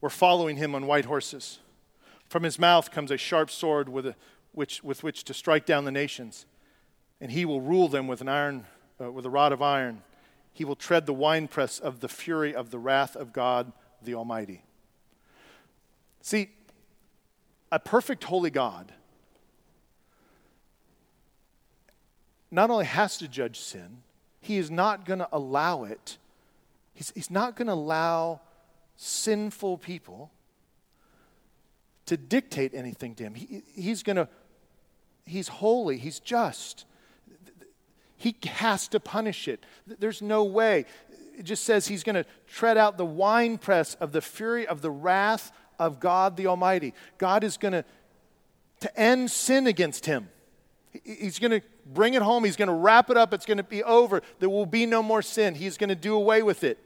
[0.00, 1.58] were following him on white horses.
[2.28, 4.14] From his mouth comes a sharp sword with, a,
[4.52, 6.46] which, with which to strike down the nations,
[7.20, 8.66] and he will rule them with an iron,
[9.00, 10.02] uh, with a rod of iron.
[10.52, 13.72] He will tread the winepress of the fury of the wrath of God
[14.02, 14.62] the Almighty.
[16.22, 16.50] See,
[17.72, 18.92] a perfect holy God
[22.50, 23.98] not only has to judge sin,
[24.40, 26.18] he is not going to allow it.
[26.94, 28.40] He's, he's not going to allow
[28.96, 30.30] sinful people
[32.06, 33.34] to dictate anything to him.
[33.34, 34.28] He, he's going to,
[35.24, 36.84] he's holy, he's just.
[38.16, 39.64] He has to punish it.
[39.86, 40.84] There's no way.
[41.38, 44.90] It just says he's going to tread out the winepress of the fury of the
[44.90, 46.92] wrath of God the Almighty.
[47.16, 47.84] God is going to
[48.80, 50.28] to end sin against him.
[51.04, 51.60] He's going to
[51.92, 52.44] bring it home.
[52.44, 53.34] He's going to wrap it up.
[53.34, 54.22] It's going to be over.
[54.38, 55.54] There will be no more sin.
[55.54, 56.78] He's going to do away with it.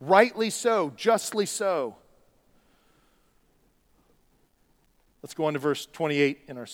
[0.00, 1.96] Rightly so, justly so.
[5.22, 6.66] Let's go on to verse 28 in our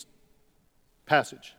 [1.07, 1.55] passage.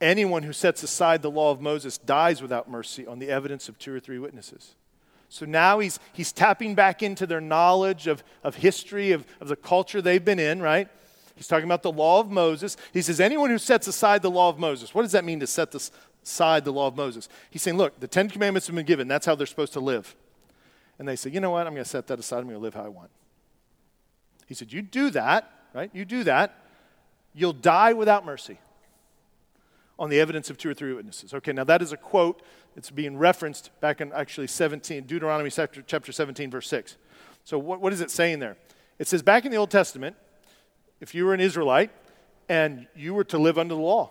[0.00, 3.78] Anyone who sets aside the law of Moses dies without mercy on the evidence of
[3.78, 4.74] two or three witnesses.
[5.28, 9.56] So now he's, he's tapping back into their knowledge of, of history, of, of the
[9.56, 10.88] culture they've been in, right?
[11.36, 12.76] He's talking about the law of Moses.
[12.92, 15.46] He says, Anyone who sets aside the law of Moses, what does that mean to
[15.46, 17.28] set aside the law of Moses?
[17.50, 19.06] He's saying, Look, the Ten Commandments have been given.
[19.06, 20.16] That's how they're supposed to live.
[20.98, 21.66] And they say, You know what?
[21.66, 22.38] I'm going to set that aside.
[22.38, 23.10] I'm going to live how I want.
[24.46, 25.90] He said, You do that, right?
[25.92, 26.58] You do that.
[27.34, 28.58] You'll die without mercy
[29.98, 31.34] on the evidence of two or three witnesses.
[31.34, 32.42] Okay, now that is a quote.
[32.76, 36.96] It's being referenced back in actually 17, Deuteronomy chapter 17, verse 6.
[37.44, 38.56] So what, what is it saying there?
[38.98, 40.16] It says back in the Old Testament,
[41.06, 41.92] if you were an Israelite
[42.48, 44.10] and you were to live under the law.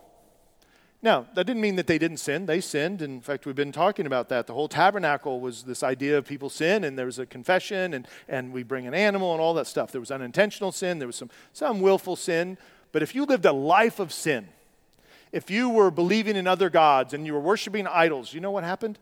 [1.02, 2.46] Now, that didn't mean that they didn't sin.
[2.46, 3.02] They sinned.
[3.02, 4.48] In fact, we've been talking about that.
[4.48, 8.08] The whole tabernacle was this idea of people sin, and there was a confession, and,
[8.30, 9.92] and we bring an animal and all that stuff.
[9.92, 12.58] There was unintentional sin, there was some, some willful sin.
[12.94, 14.48] But if you lived a life of sin,
[15.34, 18.64] if you were believing in other gods and you were worshiping idols, you know what
[18.64, 19.00] happened?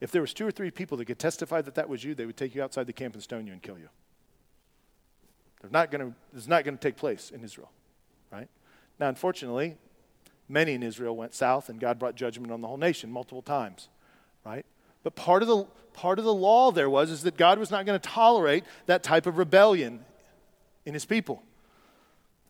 [0.00, 2.24] If there was two or three people that could testify that that was you, they
[2.24, 3.90] would take you outside the camp and stone you and kill you.
[5.64, 7.70] They're not going it's not going to take place in Israel,
[8.30, 8.48] right?
[9.00, 9.78] Now, unfortunately,
[10.46, 13.88] many in Israel went south and God brought judgment on the whole nation multiple times,
[14.44, 14.66] right?
[15.02, 17.86] But part of the, part of the law there was is that God was not
[17.86, 20.04] going to tolerate that type of rebellion
[20.84, 21.42] in his people.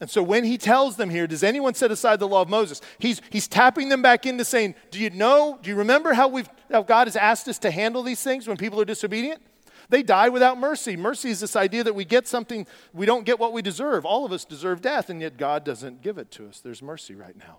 [0.01, 2.81] And so when he tells them here, does anyone set aside the law of Moses?
[2.99, 6.49] He's, he's tapping them back into saying, do you know, do you remember how, we've,
[6.69, 9.41] how God has asked us to handle these things when people are disobedient?
[9.89, 10.97] They die without mercy.
[10.97, 14.05] Mercy is this idea that we get something, we don't get what we deserve.
[14.05, 16.61] All of us deserve death, and yet God doesn't give it to us.
[16.61, 17.59] There's mercy right now.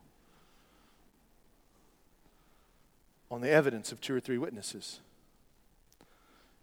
[3.29, 4.99] On the evidence of two or three witnesses.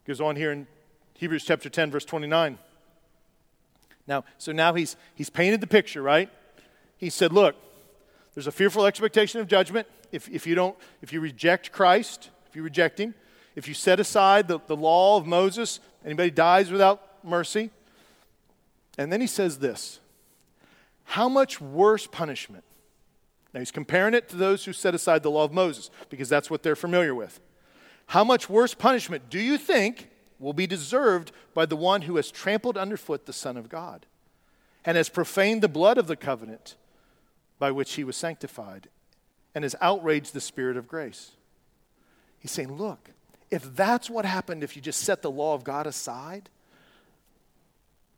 [0.06, 0.66] Goes on here in
[1.14, 2.58] Hebrews chapter 10, verse 29.
[4.06, 6.28] Now, so now he's, he's painted the picture, right?
[6.96, 7.54] He said, Look,
[8.34, 12.56] there's a fearful expectation of judgment if, if you don't, if you reject Christ, if
[12.56, 13.14] you reject him.
[13.54, 17.70] If you set aside the, the law of Moses, anybody dies without mercy.
[18.98, 20.00] And then he says this
[21.04, 22.64] How much worse punishment?
[23.52, 26.50] Now he's comparing it to those who set aside the law of Moses because that's
[26.50, 27.40] what they're familiar with.
[28.06, 32.30] How much worse punishment do you think will be deserved by the one who has
[32.30, 34.06] trampled underfoot the Son of God
[34.84, 36.76] and has profaned the blood of the covenant
[37.58, 38.88] by which he was sanctified
[39.54, 41.32] and has outraged the Spirit of grace?
[42.38, 43.10] He's saying, Look,
[43.52, 46.48] if that's what happened if you just set the law of God aside,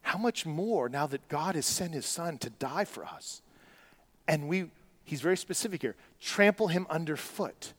[0.03, 3.42] how much more now that God has sent his son to die for us?
[4.29, 4.70] And we,
[5.03, 7.73] he's very specific here, trample him underfoot.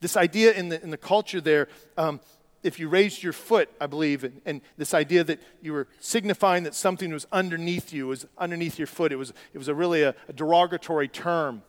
[0.00, 2.20] This idea in the, in the culture there, um,
[2.62, 6.64] if you raised your foot, I believe, and, and, this idea that you were signifying
[6.64, 10.02] that something was underneath you, was underneath your foot, it was, it was a really
[10.02, 11.62] a, a derogatory term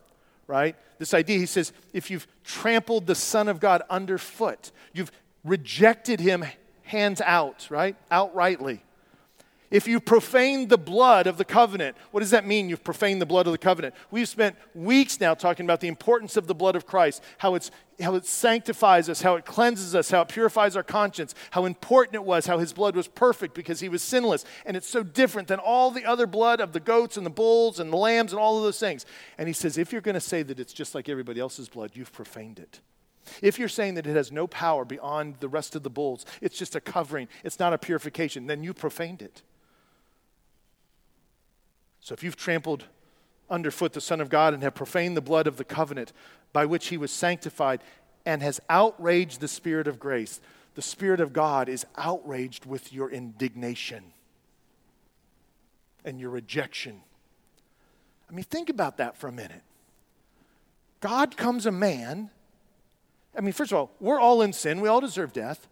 [0.47, 0.75] right?
[0.99, 5.12] This idea, he says, if you've trampled the Son of God underfoot, you've
[5.43, 6.45] rejected him
[6.84, 7.95] hands out, right?
[8.12, 8.79] Outrightly.
[9.73, 12.69] If you profane the blood of the covenant, what does that mean?
[12.69, 13.95] You've profaned the blood of the covenant.
[14.12, 17.71] We've spent weeks now talking about the importance of the blood of Christ, how, it's,
[17.99, 22.13] how it sanctifies us, how it cleanses us, how it purifies our conscience, how important
[22.13, 24.45] it was, how his blood was perfect because he was sinless.
[24.63, 27.79] And it's so different than all the other blood of the goats and the bulls
[27.79, 29.07] and the lambs and all of those things.
[29.39, 31.93] And he says, if you're going to say that it's just like everybody else's blood,
[31.95, 32.79] you've profaned it.
[33.41, 36.59] If you're saying that it has no power beyond the rest of the bulls, it's
[36.59, 39.41] just a covering, it's not a purification, then you profaned it.
[42.04, 42.83] So if you've trampled
[43.49, 46.12] underfoot the Son of God and have profaned the blood of the covenant
[46.51, 47.81] by which he was sanctified
[48.25, 50.41] and has outraged the Spirit of grace,
[50.75, 54.04] the Spirit of God is outraged with your indignation
[56.04, 57.04] and your rejection.
[58.29, 59.62] I mean, think about that for a minute.
[60.99, 62.31] God comes a man.
[63.37, 65.69] I mean, first of all, we're all in sin, we all deserve death.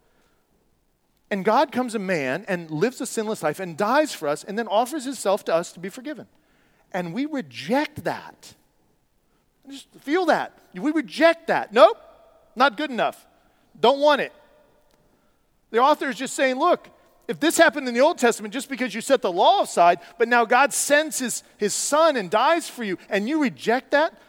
[1.32, 4.60] And God comes a man and lives a sinless life and dies for us and
[4.60, 6.28] then offers himself to us to be forgiven.
[6.92, 8.54] And we reject that.
[9.70, 10.60] Just feel that.
[10.76, 11.72] We reject that.
[11.72, 11.98] Nope,
[12.58, 13.26] not good enough.
[13.80, 14.34] Don't want it.
[15.70, 16.90] The author is just saying, look,
[17.30, 20.28] if this happened in the Old Testament just because you set the law aside, but
[20.28, 24.20] now God sends his, his son and dies for you, and you reject that,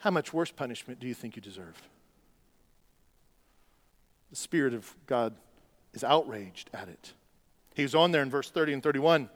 [0.00, 1.80] how much worse punishment do you think you deserve?
[4.30, 5.36] The Spirit of God
[5.96, 7.14] is outraged at it.
[7.74, 9.28] He was on there in verse 30 and 31.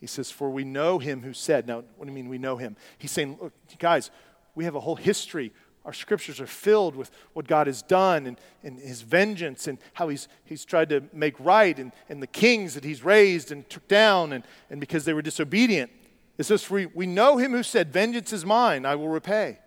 [0.00, 2.56] He says, For we know him who said, Now, what do you mean we know
[2.56, 2.76] him?
[2.98, 4.10] He's saying, Look, guys,
[4.54, 5.52] we have a whole history.
[5.84, 10.08] Our scriptures are filled with what God has done and, and his vengeance and how
[10.08, 13.86] he's, he's tried to make right and, and the kings that he's raised and took
[13.86, 15.92] down and, and because they were disobedient.
[16.38, 19.60] It says, we, we know him who said, Vengeance is mine, I will repay.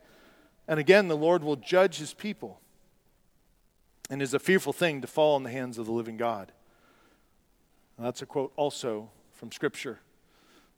[0.68, 2.60] And again, the Lord will judge his people.
[4.10, 6.52] And is a fearful thing to fall in the hands of the living God.
[7.98, 10.00] And that's a quote also from Scripture.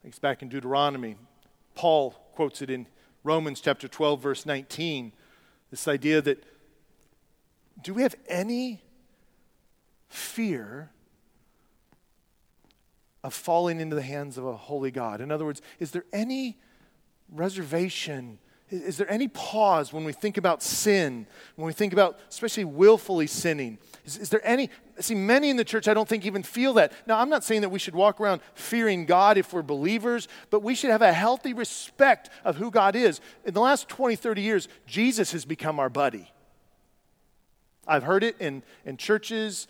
[0.04, 1.16] It's back in Deuteronomy.
[1.76, 2.88] Paul quotes it in
[3.24, 5.14] Romans chapter 12, verse 19.
[5.70, 6.44] This idea that
[7.82, 8.82] do we have any
[10.10, 10.92] fear
[13.24, 15.22] of falling into the hands of a holy God?
[15.22, 16.58] In other words, is there any
[17.30, 18.40] reservation?
[18.72, 23.28] Is there any pause when we think about sin, when we think about especially willfully
[23.28, 23.78] sinning?
[24.06, 26.94] Is, is, there any, see, many in the church I don't think even feel that.
[27.06, 30.64] Now, I'm not saying that we should walk around fearing God if we're believers, but
[30.64, 33.20] we should have a healthy respect of who God is.
[33.44, 36.32] In the last 20, 30 years, Jesus has become our buddy.
[37.86, 39.68] I've heard it in, in churches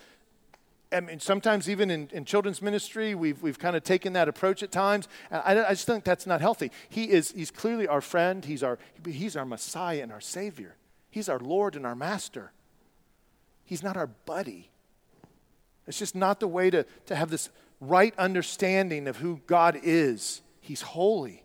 [0.92, 4.62] I mean, sometimes even in, in children's ministry, we've, we've kind of taken that approach
[4.62, 5.08] at times.
[5.32, 6.72] I, I just think that's not healthy.
[6.90, 8.44] He is, he's clearly our friend.
[8.44, 10.76] He's our, he's our Messiah and our Savior.
[11.10, 12.52] He's our Lord and our Master.
[13.64, 14.70] He's not our buddy.
[15.88, 20.42] It's just not the way to, to have this right understanding of who God is.
[20.60, 21.44] He's holy.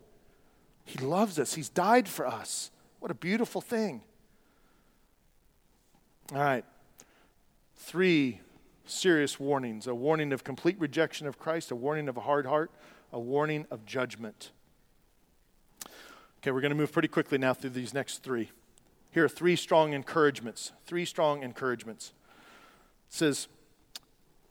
[0.85, 1.55] He loves us.
[1.55, 2.71] He's died for us.
[3.01, 4.03] What a beautiful thing.
[6.33, 6.65] All right.
[7.77, 8.41] Three
[8.87, 12.71] serious warnings a warning of complete rejection of Christ, a warning of a hard heart,
[13.13, 14.51] a warning of judgment.
[16.39, 18.51] Okay, we're going to move pretty quickly now through these next three.
[19.11, 20.73] Here are three strong encouragements.
[20.85, 22.13] Three strong encouragements.
[23.09, 23.49] It says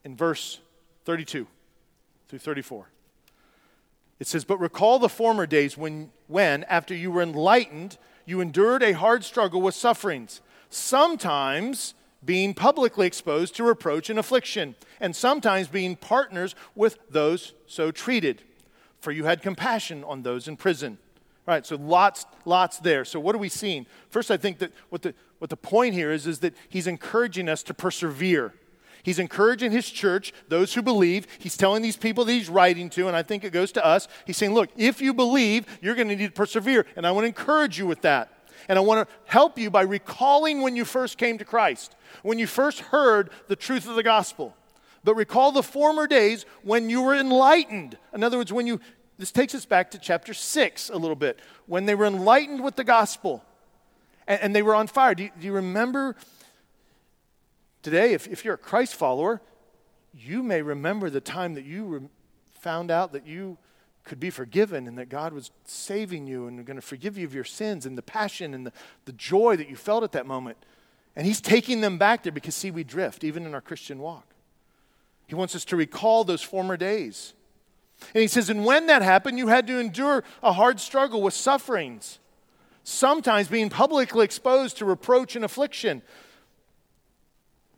[0.04, 0.60] in verse
[1.04, 1.46] 32
[2.28, 2.90] through 34.
[4.18, 8.82] It says, But recall the former days when, when, after you were enlightened, you endured
[8.82, 11.94] a hard struggle with sufferings, sometimes
[12.26, 18.42] being publicly exposed to reproach and affliction, and sometimes being partners with those so treated.
[19.00, 20.98] For you had compassion on those in prison.
[21.46, 23.04] All right, so lots, lots there.
[23.04, 23.86] So what are we seeing?
[24.10, 27.48] First, I think that what the, what the point here is, is that he's encouraging
[27.48, 28.52] us to persevere.
[29.04, 31.28] He's encouraging his church, those who believe.
[31.38, 34.08] He's telling these people that he's writing to, and I think it goes to us.
[34.26, 36.84] He's saying, look, if you believe, you're going to need to persevere.
[36.96, 38.35] And I want to encourage you with that.
[38.68, 42.38] And I want to help you by recalling when you first came to Christ when
[42.38, 44.54] you first heard the truth of the gospel.
[45.04, 47.96] But recall the former days when you were enlightened.
[48.12, 48.80] In other words, when you,
[49.18, 52.76] this takes us back to chapter 6 a little bit, when they were enlightened with
[52.76, 53.44] the gospel
[54.26, 55.14] and, and they were on fire.
[55.14, 56.16] Do you, do you remember
[57.82, 59.40] today, if, if you're a Christ follower,
[60.12, 62.08] you may remember the time that you re-
[62.60, 63.58] found out that you
[64.06, 67.34] could be forgiven and that God was saving you and going to forgive you of
[67.34, 68.72] your sins and the passion and the,
[69.04, 70.56] the joy that you felt at that moment.
[71.14, 74.26] And he's taking them back there because, see, we drift, even in our Christian walk.
[75.26, 77.34] He wants us to recall those former days.
[78.14, 81.34] And he says, and when that happened, you had to endure a hard struggle with
[81.34, 82.18] sufferings,
[82.84, 86.02] sometimes being publicly exposed to reproach and affliction.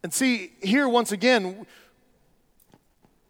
[0.03, 1.67] And see, here once again,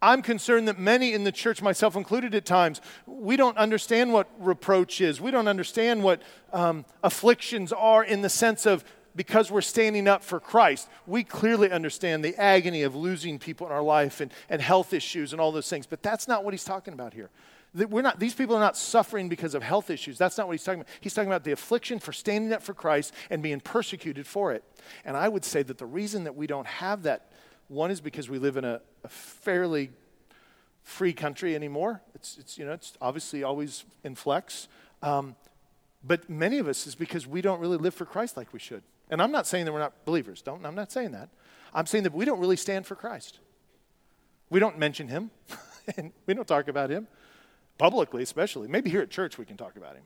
[0.01, 4.29] I'm concerned that many in the church, myself included at times, we don't understand what
[4.39, 5.19] reproach is.
[5.19, 6.21] We don't understand what
[6.53, 8.83] um, afflictions are in the sense of
[9.15, 13.73] because we're standing up for Christ, we clearly understand the agony of losing people in
[13.73, 15.85] our life and, and health issues and all those things.
[15.85, 17.29] But that's not what he's talking about here.
[17.73, 20.17] We're not, these people are not suffering because of health issues.
[20.17, 20.91] That's not what he's talking about.
[21.01, 24.63] He's talking about the affliction for standing up for Christ and being persecuted for it.
[25.05, 27.31] And I would say that the reason that we don't have that,
[27.69, 29.91] one is because we live in a, a fairly
[30.83, 32.01] free country anymore.
[32.15, 34.67] It's, it's, you know, it's obviously always in flex.
[35.01, 35.35] Um,
[36.03, 38.83] but many of us is because we don't really live for Christ like we should.
[39.09, 40.41] And I'm not saying that we're not believers.
[40.41, 41.29] Don't, I'm not saying that.
[41.73, 43.39] I'm saying that we don't really stand for Christ.
[44.49, 45.29] We don't mention him,
[45.97, 47.07] and we don't talk about him
[47.77, 48.67] publicly, especially.
[48.67, 50.03] Maybe here at church we can talk about him.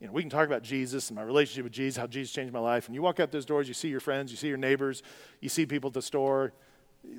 [0.00, 2.52] You know, we can talk about Jesus and my relationship with Jesus, how Jesus changed
[2.52, 2.86] my life.
[2.86, 5.02] And you walk out those doors, you see your friends, you see your neighbors,
[5.40, 6.52] you see people at the store.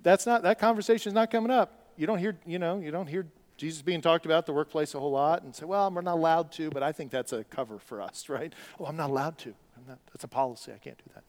[0.04, 1.92] That's not that conversation is not coming up.
[1.98, 3.26] You don't hear, you know, you don't hear
[3.58, 6.52] Jesus being talked about the workplace a whole lot and say, well, we're not allowed
[6.54, 8.54] to, but I think that's a cover for us, right?
[8.80, 9.54] Oh, I'm not allowed to.
[9.88, 10.72] Not, that's a policy.
[10.74, 11.24] I can't do that.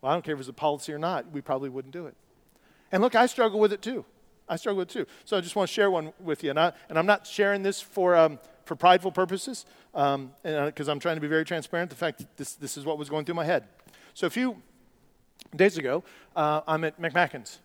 [0.00, 1.32] Well, I don't care if it's a policy or not.
[1.32, 2.14] We probably wouldn't do it.
[2.92, 4.04] And look, I struggle with it too.
[4.48, 5.06] I struggle with it too.
[5.24, 6.50] So I just want to share one with you.
[6.50, 10.32] And, I, and I'm not sharing this for, um, for prideful purposes, because um,
[10.88, 11.90] I'm trying to be very transparent.
[11.90, 13.64] The fact that this, this is what was going through my head.
[14.14, 14.62] So a few
[15.54, 16.04] days ago,
[16.36, 17.60] uh, I'm at McMackin's.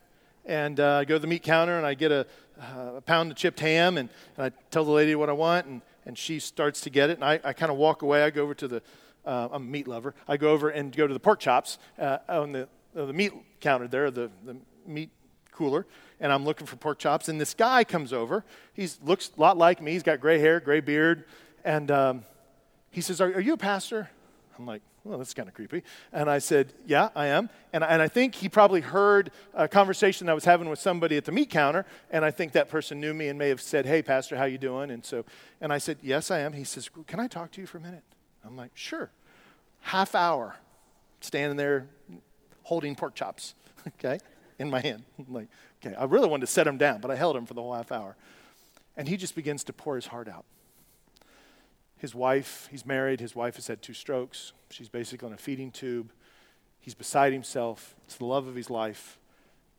[0.46, 2.26] And uh, I go to the meat counter and I get a,
[2.60, 5.68] uh, a pound of chipped ham and, and, I tell the lady what I want
[5.68, 7.18] and, and she starts to get it.
[7.18, 8.24] And I, I kind of walk away.
[8.24, 8.82] I go over to the,
[9.26, 10.16] uh, I'm a meat lover.
[10.28, 13.88] I go over and go to the pork chops uh, on the, the meat counter
[13.88, 15.12] there, the, the meat
[15.52, 15.86] cooler.
[16.20, 17.30] And I'm looking for pork chops.
[17.30, 18.44] And this guy comes over.
[18.74, 19.94] He looks a lot like me.
[19.94, 21.26] He's got gray hair, gray beard.
[21.64, 22.26] And um,
[22.92, 24.10] he says, are, are you a pastor?
[24.58, 25.84] I'm like, well, that's kind of creepy.
[26.12, 27.50] And I said, yeah, I am.
[27.74, 31.26] And, and I think he probably heard a conversation I was having with somebody at
[31.26, 34.02] the meat counter, and I think that person knew me and may have said, hey,
[34.02, 34.92] pastor, how you doing?
[34.92, 35.26] And so,
[35.62, 36.54] and I said, yes, I am.
[36.54, 38.04] He says, can I talk to you for a minute?
[38.46, 39.10] I'm like, sure.
[39.82, 40.58] Half hour,
[41.22, 41.88] standing there
[42.64, 43.56] holding pork chops,
[43.88, 44.20] okay,
[44.60, 45.04] in my hand.
[45.18, 45.48] I'm like,
[45.84, 47.74] okay, I really wanted to set him down, but I held him for the whole
[47.74, 48.16] half hour.
[48.98, 50.46] And he just begins to pour his heart out
[52.00, 54.54] his wife, he's married, his wife has had two strokes.
[54.72, 56.12] She's basically on a feeding tube.
[56.80, 57.94] He's beside himself.
[58.06, 59.20] It's the love of his life.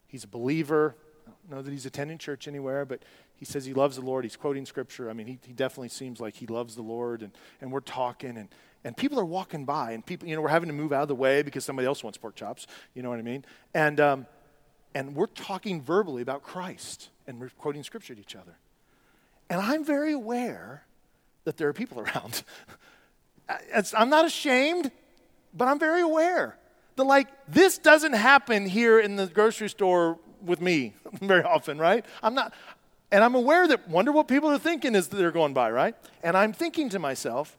[0.07, 0.97] He's a believer.
[1.27, 3.03] I don't know that he's attending church anywhere, but
[3.35, 4.25] he says he loves the Lord.
[4.25, 5.09] He's quoting scripture.
[5.09, 7.23] I mean, he, he definitely seems like he loves the Lord.
[7.23, 7.33] And,
[7.63, 8.51] and we're talking, and,
[8.85, 11.09] and people are walking by, and people, you know, we're having to move out of
[11.09, 12.67] the way because somebody else wants pork chops.
[12.93, 13.47] You know what I mean?
[13.73, 14.27] And, um,
[14.95, 18.57] and we're talking verbally about Christ, and we're quoting scripture to each other.
[19.49, 20.85] And I'm very aware
[21.45, 22.43] that there are people around.
[23.97, 24.91] I'm not ashamed,
[25.55, 26.57] but I'm very aware
[26.97, 32.05] that, like, this doesn't happen here in the grocery store with me very often, right?
[32.23, 32.55] I'm not,
[33.11, 35.95] and I'm aware that, wonder what people are thinking as they're going by, right?
[36.23, 37.57] And I'm thinking to myself,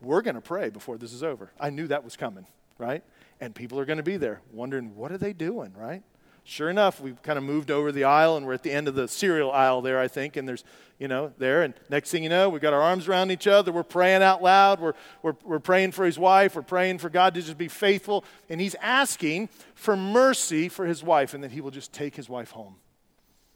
[0.00, 1.50] we're going to pray before this is over.
[1.58, 2.46] I knew that was coming,
[2.78, 3.02] right?
[3.40, 6.02] And people are going to be there wondering, what are they doing, right?
[6.44, 8.96] Sure enough, we've kind of moved over the aisle and we're at the end of
[8.96, 10.36] the cereal aisle there, I think.
[10.36, 10.64] And there's,
[10.98, 11.62] you know, there.
[11.62, 13.70] And next thing you know, we've got our arms around each other.
[13.70, 14.80] We're praying out loud.
[14.80, 16.56] We're, we're, we're praying for his wife.
[16.56, 18.24] We're praying for God to just be faithful.
[18.48, 22.28] And he's asking for mercy for his wife and that he will just take his
[22.28, 22.74] wife home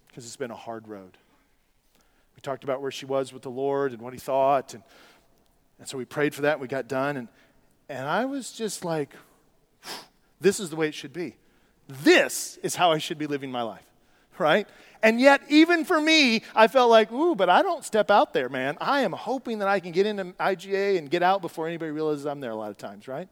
[0.07, 1.19] because it's been a hard road.
[2.37, 4.75] We talked about where she was with the Lord and what he thought.
[4.75, 4.83] And,
[5.81, 6.61] and so we prayed for that.
[6.61, 7.17] We got done.
[7.17, 7.29] And,
[7.89, 9.13] and I was just like,
[10.41, 11.35] this is the way it should be.
[11.89, 13.87] This is how I should be living my life,
[14.39, 14.69] right?
[15.03, 18.49] And yet, even for me, I felt like, ooh, but I don't step out there,
[18.49, 18.77] man.
[18.81, 22.27] I am hoping that I can get into IGA and get out before anybody realizes
[22.27, 23.29] I'm there a lot of times, right?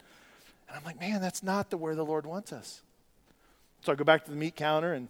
[0.68, 2.82] And I'm like, man, that's not the where the Lord wants us.
[3.80, 5.08] So I go back to the meat counter, and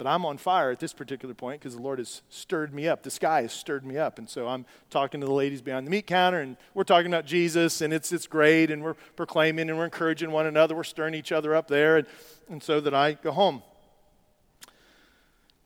[0.00, 3.02] but I'm on fire at this particular point because the Lord has stirred me up.
[3.02, 4.18] The sky has stirred me up.
[4.18, 7.26] And so I'm talking to the ladies behind the meat counter, and we're talking about
[7.26, 10.74] Jesus, and it's, it's great, and we're proclaiming and we're encouraging one another.
[10.74, 11.98] We're stirring each other up there.
[11.98, 12.06] And,
[12.48, 13.62] and so that I go home.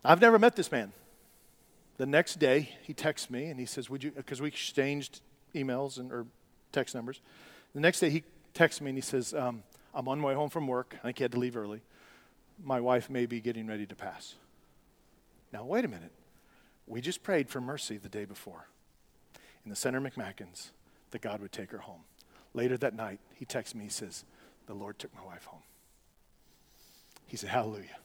[0.04, 0.92] I've never met this man.
[1.98, 5.20] The next day, he texts me and he says, Would you, because we exchanged
[5.54, 6.26] emails and, or
[6.72, 7.20] text numbers.
[7.72, 9.62] The next day, he texts me and he says, um,
[9.94, 10.96] I'm on my way home from work.
[10.98, 11.82] I think he had to leave early.
[12.62, 14.34] My wife may be getting ready to pass.
[15.52, 16.12] Now, wait a minute.
[16.86, 18.66] We just prayed for mercy the day before
[19.64, 20.70] in the center of McMackins
[21.10, 22.00] that God would take her home.
[22.52, 24.24] Later that night, he texts me, he says,
[24.66, 25.62] The Lord took my wife home.
[27.26, 27.96] He said, Hallelujah.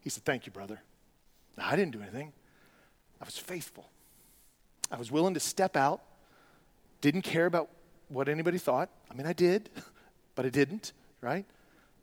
[0.00, 0.80] He said, Thank you, brother.
[1.56, 2.32] Now, I didn't do anything.
[3.20, 3.88] I was faithful.
[4.90, 6.02] I was willing to step out,
[7.00, 7.70] didn't care about
[8.08, 8.90] what anybody thought.
[9.10, 9.70] I mean, I did,
[10.34, 11.46] but I didn't, right?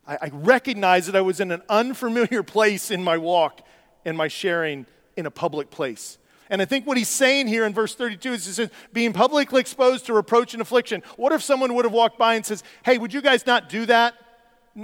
[0.07, 3.65] I, I recognized that I was in an unfamiliar place in my walk
[4.05, 4.85] and my sharing
[5.15, 6.17] in a public place.
[6.49, 9.61] And I think what he's saying here in verse 32 is he says, being publicly
[9.61, 11.03] exposed to reproach and affliction.
[11.15, 13.85] What if someone would have walked by and says, hey, would you guys not do
[13.85, 14.15] that?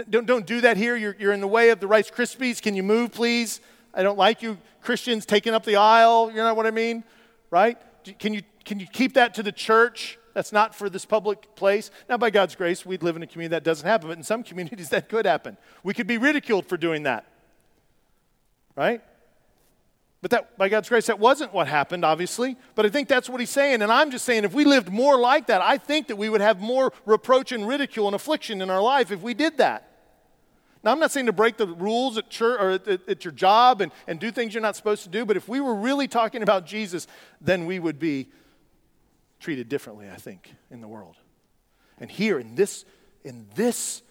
[0.10, 0.96] Don't, don't do that here.
[0.96, 2.62] You're, you're in the way of the Rice Krispies.
[2.62, 3.62] Can you move, please?
[3.94, 6.30] I don't like you Christians taking up the aisle.
[6.30, 7.04] You know what I mean?
[7.50, 7.78] Right?
[8.20, 10.20] Can you, can you keep that to the church?
[10.36, 11.90] That's not for this public place.
[12.10, 14.44] Now, by God's grace, we'd live in a community that doesn't happen, but in some
[14.44, 15.58] communities that could happen.
[15.82, 17.26] We could be ridiculed for doing that.
[18.76, 19.02] Right?
[20.22, 22.58] But that, by God's grace, that wasn't what happened, obviously.
[22.76, 23.82] But I think that's what he's saying.
[23.82, 26.42] And I'm just saying, if we lived more like that, I think that we would
[26.42, 29.90] have more reproach and ridicule and affliction in our life if we did that.
[30.84, 33.80] Now, I'm not saying to break the rules at church or at, at, your job
[33.80, 36.44] and, and do things you're not supposed to do, but if we were really talking
[36.44, 37.08] about Jesus,
[37.40, 38.28] then we would be
[39.46, 41.18] treated differently, I think, in the world.
[42.00, 42.84] And here in this,
[43.24, 44.02] in this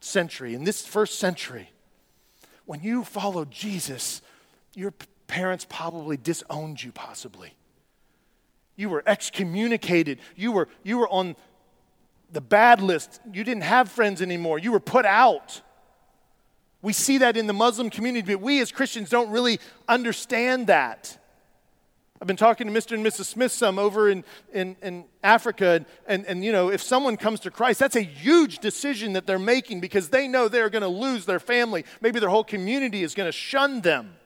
[0.00, 1.70] century, in this first century,
[2.64, 4.22] when you followed Jesus,
[4.74, 4.92] your
[5.28, 7.54] parents probably disowned you, possibly.
[8.74, 10.18] You were excommunicated.
[10.34, 11.36] You were, you were on
[12.32, 13.20] the bad list.
[13.32, 14.58] You didn't have friends anymore.
[14.58, 15.62] You were put out.
[16.82, 21.16] We see that in the Muslim community, but we as Christians don't really understand that.
[22.20, 22.92] I've been talking to Mr.
[22.92, 23.26] and Mrs.
[23.26, 27.40] Smith some over in, in, in Africa, and, and, and, you know, if someone comes
[27.40, 30.88] to Christ, that's a huge decision that they're making because they know they're going to
[30.88, 31.84] lose their family.
[32.00, 34.16] Maybe their whole community is going to shun them.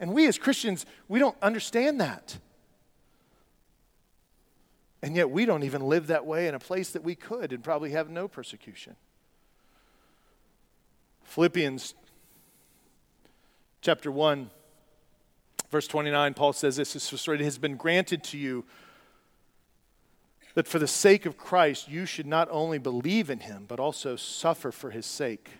[0.00, 2.38] And we as Christians, we don't understand that.
[5.02, 7.62] And yet we don't even live that way in a place that we could and
[7.62, 8.96] probably have no persecution.
[11.24, 11.94] Philippians
[13.82, 14.50] chapter 1
[15.70, 18.64] Verse 29, Paul says this it has been granted to you
[20.54, 24.16] that for the sake of Christ you should not only believe in him, but also
[24.16, 25.50] suffer for his sake.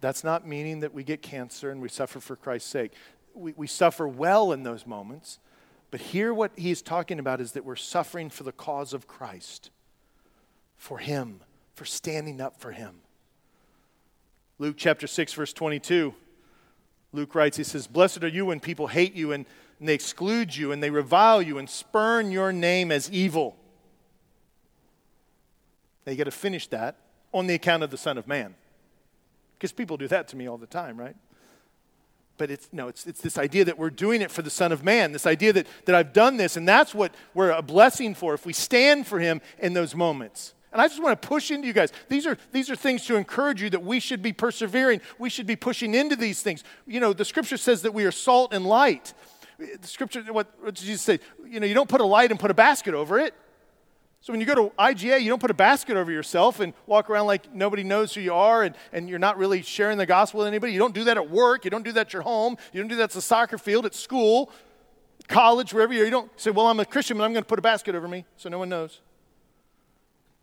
[0.00, 2.92] That's not meaning that we get cancer and we suffer for Christ's sake.
[3.34, 5.38] We, we suffer well in those moments,
[5.90, 9.70] but here what he's talking about is that we're suffering for the cause of Christ,
[10.76, 11.40] for him,
[11.74, 13.00] for standing up for him.
[14.58, 16.14] Luke chapter 6, verse 22.
[17.16, 19.46] Luke writes, he says, Blessed are you when people hate you and,
[19.80, 23.56] and they exclude you and they revile you and spurn your name as evil.
[26.06, 26.96] Now you got to finish that
[27.32, 28.54] on the account of the Son of Man.
[29.58, 31.16] Because people do that to me all the time, right?
[32.38, 34.84] But it's no, it's, it's this idea that we're doing it for the Son of
[34.84, 38.34] Man, this idea that, that I've done this, and that's what we're a blessing for
[38.34, 40.54] if we stand for him in those moments.
[40.76, 41.90] And I just want to push into you guys.
[42.10, 45.00] These are, these are things to encourage you that we should be persevering.
[45.18, 46.64] We should be pushing into these things.
[46.86, 49.14] You know, the scripture says that we are salt and light.
[49.58, 51.20] The scripture, what, what did Jesus say?
[51.48, 53.32] You know, you don't put a light and put a basket over it.
[54.20, 57.08] So when you go to IGA, you don't put a basket over yourself and walk
[57.08, 60.40] around like nobody knows who you are and, and you're not really sharing the gospel
[60.40, 60.74] with anybody.
[60.74, 61.64] You don't do that at work.
[61.64, 62.58] You don't do that at your home.
[62.74, 64.52] You don't do that at the soccer field, at school,
[65.26, 66.04] college, wherever you're.
[66.04, 68.06] You don't say, well, I'm a Christian, but I'm going to put a basket over
[68.06, 69.00] me so no one knows.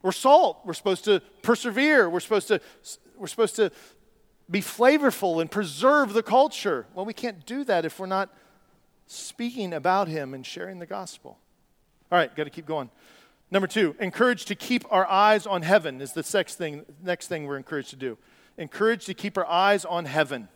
[0.03, 0.59] We're salt.
[0.65, 2.09] We're supposed to persevere.
[2.09, 2.61] We're supposed to,
[3.17, 3.71] we're supposed to
[4.51, 6.85] be flavorful and preserve the culture.
[6.93, 8.29] Well, we can't do that if we're not
[9.07, 11.39] speaking about Him and sharing the gospel.
[12.11, 12.89] All right, got to keep going.
[13.49, 17.45] Number two, encouraged to keep our eyes on heaven is the next thing, next thing
[17.45, 18.17] we're encouraged to do.
[18.57, 20.49] Encouraged to keep our eyes on heaven.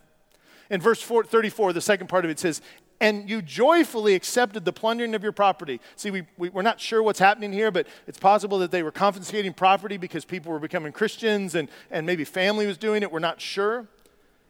[0.70, 2.62] In verse 4, 34, the second part of it says,
[3.00, 5.80] and you joyfully accepted the plundering of your property.
[5.96, 8.92] See, we, we, are not sure what's happening here, but it's possible that they were
[8.92, 13.12] confiscating property because people were becoming Christians and, and maybe family was doing it.
[13.12, 13.88] We're not sure.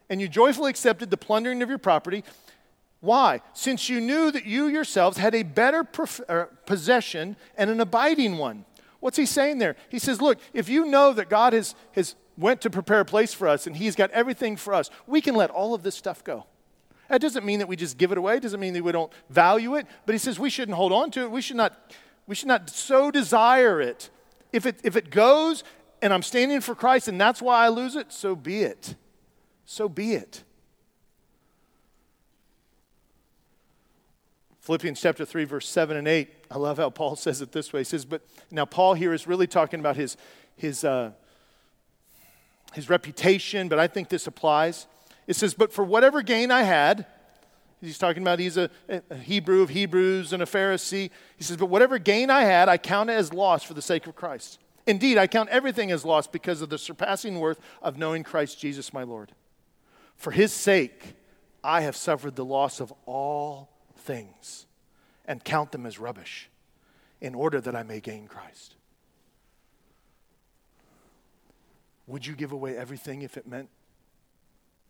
[0.09, 2.23] And you joyfully accepted the plundering of your property.
[3.01, 3.41] Why?
[3.53, 8.37] Since you knew that you yourselves had a better prof- uh, possession and an abiding
[8.37, 8.65] one.
[8.99, 9.75] What's he saying there?
[9.89, 13.33] He says, Look, if you know that God has, has went to prepare a place
[13.33, 16.23] for us and he's got everything for us, we can let all of this stuff
[16.23, 16.45] go.
[17.10, 18.38] That doesn't mean that we just give it away.
[18.38, 19.88] It doesn't mean that we don't value it.
[20.05, 21.32] But he says we shouldn't hold on to it.
[21.32, 21.93] We should not,
[22.28, 24.10] we should not so desire it.
[24.51, 25.64] If it, if it goes
[26.01, 28.95] and I'm standing for Christ and that's why I lose it, so be it.
[29.66, 30.43] So be it.
[34.62, 36.30] Philippians chapter 3, verse 7 and 8.
[36.51, 37.80] I love how Paul says it this way.
[37.82, 40.18] He says, but now Paul here is really talking about his,
[40.58, 41.12] his, uh,
[42.74, 44.88] his reputation, but I think this applies.
[45.28, 47.05] It says, But for whatever gain I had,
[47.82, 51.11] he's talking about he's a, a, Hebrew of Hebrews and a Pharisee.
[51.38, 54.07] He says, But whatever gain I had, I count it as loss for the sake
[54.07, 54.59] of Christ.
[54.88, 58.93] Indeed, I count everything as loss because of the surpassing worth of knowing Christ Jesus
[58.93, 59.34] my Lord.
[60.15, 61.15] For his sake,
[61.63, 64.65] I have suffered the loss of all things
[65.25, 66.49] and count them as rubbish
[67.19, 68.75] in order that I may gain Christ.
[72.07, 73.69] Would you give away everything if it meant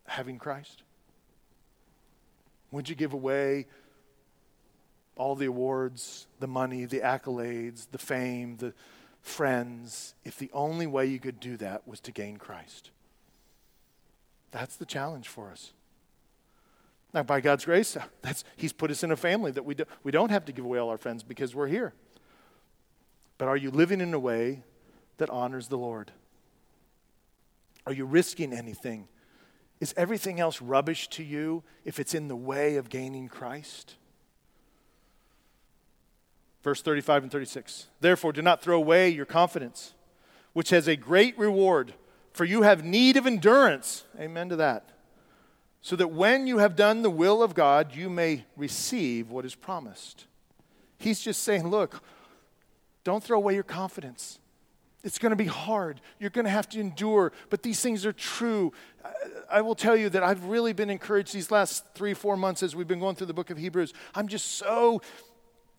[0.08, 0.82] having Christ?
[2.70, 3.66] Would you give away
[5.16, 8.74] all the awards, the money, the accolades, the fame, the
[9.22, 12.90] friends, if the only way you could do that was to gain Christ?
[14.50, 15.72] That's the challenge for us.
[17.14, 20.12] Now, by God's grace, that's, He's put us in a family that we, do, we
[20.12, 21.94] don't have to give away all our friends because we're here.
[23.38, 24.62] But are you living in a way
[25.18, 26.10] that honors the Lord?
[27.86, 29.08] Are you risking anything
[29.80, 33.94] is everything else rubbish to you if it's in the way of gaining Christ?
[36.62, 37.86] Verse 35 and 36.
[38.00, 39.94] Therefore, do not throw away your confidence,
[40.52, 41.94] which has a great reward,
[42.32, 44.04] for you have need of endurance.
[44.18, 44.90] Amen to that.
[45.80, 49.54] So that when you have done the will of God, you may receive what is
[49.54, 50.26] promised.
[50.98, 52.02] He's just saying, look,
[53.04, 54.40] don't throw away your confidence.
[55.04, 56.00] It's going to be hard.
[56.18, 58.72] You're going to have to endure, but these things are true.
[59.50, 62.74] I will tell you that I've really been encouraged these last three, four months as
[62.74, 63.94] we've been going through the book of Hebrews.
[64.14, 65.00] I'm just so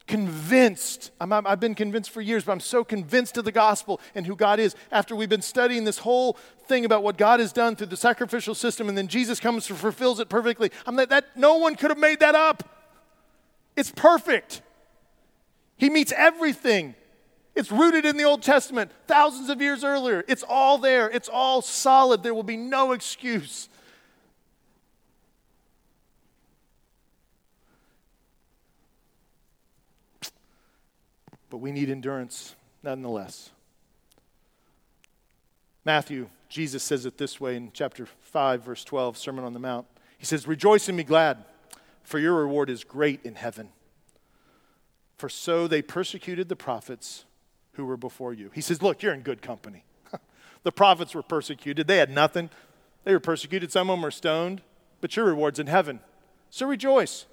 [0.07, 1.11] convinced.
[1.21, 4.35] i have been convinced for years, but I'm so convinced of the gospel and who
[4.35, 4.75] God is.
[4.91, 6.33] After we've been studying this whole
[6.67, 9.77] thing about what God has done through the sacrificial system, and then Jesus comes and
[9.77, 10.71] fulfills it perfectly.
[10.87, 12.63] I'm like, that no one could have made that up.
[13.75, 14.61] It's perfect.
[15.77, 16.95] He meets everything.
[17.59, 20.23] It's rooted in the Old Testament, thousands of years earlier.
[20.29, 21.09] It's all there.
[21.09, 22.23] It's all solid.
[22.23, 23.67] There will be no excuse.
[31.49, 33.49] but we need endurance nonetheless.
[35.83, 39.85] Matthew, Jesus says it this way in chapter 5, verse 12, Sermon on the Mount.
[40.17, 41.43] He says, Rejoice and be glad,
[42.03, 43.69] for your reward is great in heaven.
[45.17, 47.25] For so they persecuted the prophets
[47.79, 48.51] who were before you.
[48.53, 49.85] He says, Look, you're in good company.
[50.63, 52.49] the prophets were persecuted, they had nothing.
[53.05, 54.61] They were persecuted, some of them were stoned,
[54.99, 56.01] but your reward's in heaven.
[56.49, 57.25] So rejoice.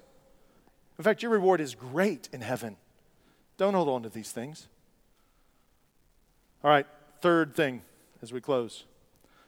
[0.97, 2.77] In fact, your reward is great in heaven.
[3.57, 4.67] Don't hold on to these things.
[6.63, 6.87] All right,
[7.21, 7.81] third thing
[8.21, 8.85] as we close.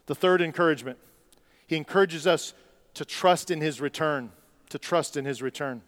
[0.07, 0.97] The third encouragement.
[1.65, 2.53] He encourages us
[2.95, 4.31] to trust in his return,
[4.69, 5.81] to trust in his return.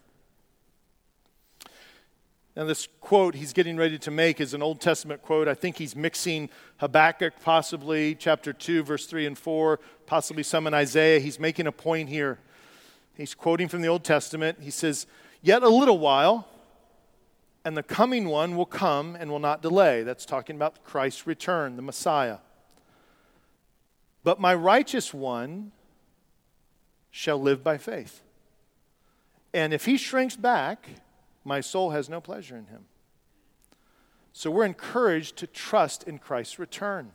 [2.54, 5.48] Now, this quote he's getting ready to make is an Old Testament quote.
[5.48, 10.74] I think he's mixing Habakkuk, possibly chapter 2, verse 3 and 4, possibly some in
[10.74, 11.18] Isaiah.
[11.18, 12.38] He's making a point here.
[13.16, 14.58] He's quoting from the Old Testament.
[14.60, 15.06] He says,
[15.40, 16.46] Yet a little while,
[17.64, 20.02] and the coming one will come and will not delay.
[20.02, 22.38] That's talking about Christ's return, the Messiah.
[24.24, 25.72] But my righteous one
[27.10, 28.22] shall live by faith.
[29.54, 30.88] And if he shrinks back,
[31.44, 32.84] my soul has no pleasure in him.
[34.32, 37.12] So we're encouraged to trust in Christ's return.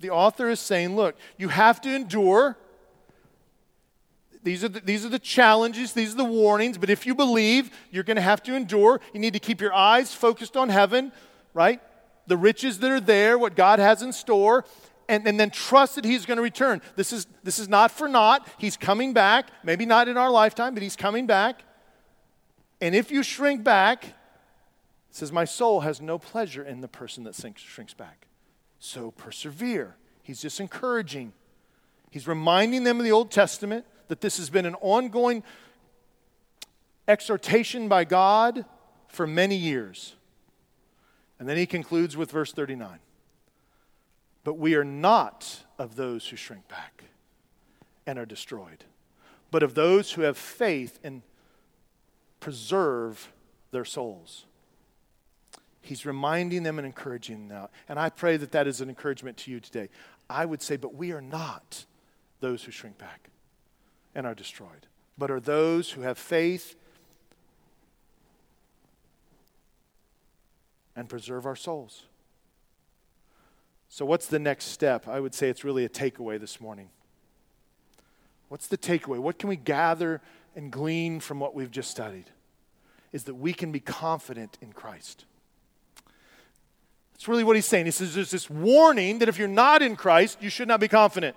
[0.00, 2.56] The author is saying, look, you have to endure
[4.42, 7.70] these are, the, these are the challenges, these are the warnings, but if you believe,
[7.90, 9.00] you're going to have to endure.
[9.12, 11.12] You need to keep your eyes focused on heaven,
[11.52, 11.80] right?
[12.26, 14.64] The riches that are there, what God has in store,
[15.08, 16.80] and, and then trust that He's going to return.
[16.96, 18.48] This is, this is not for naught.
[18.56, 21.62] He's coming back, maybe not in our lifetime, but He's coming back.
[22.80, 24.14] And if you shrink back,
[25.10, 28.26] says, My soul has no pleasure in the person that shrinks back.
[28.78, 29.96] So persevere.
[30.22, 31.32] He's just encouraging.
[32.10, 35.42] He's reminding them of the Old Testament that this has been an ongoing
[37.06, 38.64] exhortation by God
[39.08, 40.14] for many years.
[41.38, 42.98] And then he concludes with verse 39
[44.44, 47.04] But we are not of those who shrink back
[48.06, 48.84] and are destroyed,
[49.50, 51.22] but of those who have faith and
[52.40, 53.32] preserve
[53.70, 54.46] their souls.
[55.82, 57.68] He's reminding them and encouraging them.
[57.88, 59.88] And I pray that that is an encouragement to you today.
[60.28, 61.84] I would say, but we are not
[62.40, 63.30] those who shrink back
[64.14, 64.86] and are destroyed,
[65.16, 66.76] but are those who have faith
[70.96, 72.04] and preserve our souls.
[73.88, 75.08] So, what's the next step?
[75.08, 76.90] I would say it's really a takeaway this morning.
[78.48, 79.18] What's the takeaway?
[79.18, 80.20] What can we gather
[80.54, 82.26] and glean from what we've just studied?
[83.12, 85.24] Is that we can be confident in Christ.
[87.12, 87.84] That's really what he's saying.
[87.84, 90.88] He says there's this warning that if you're not in Christ, you should not be
[90.88, 91.36] confident.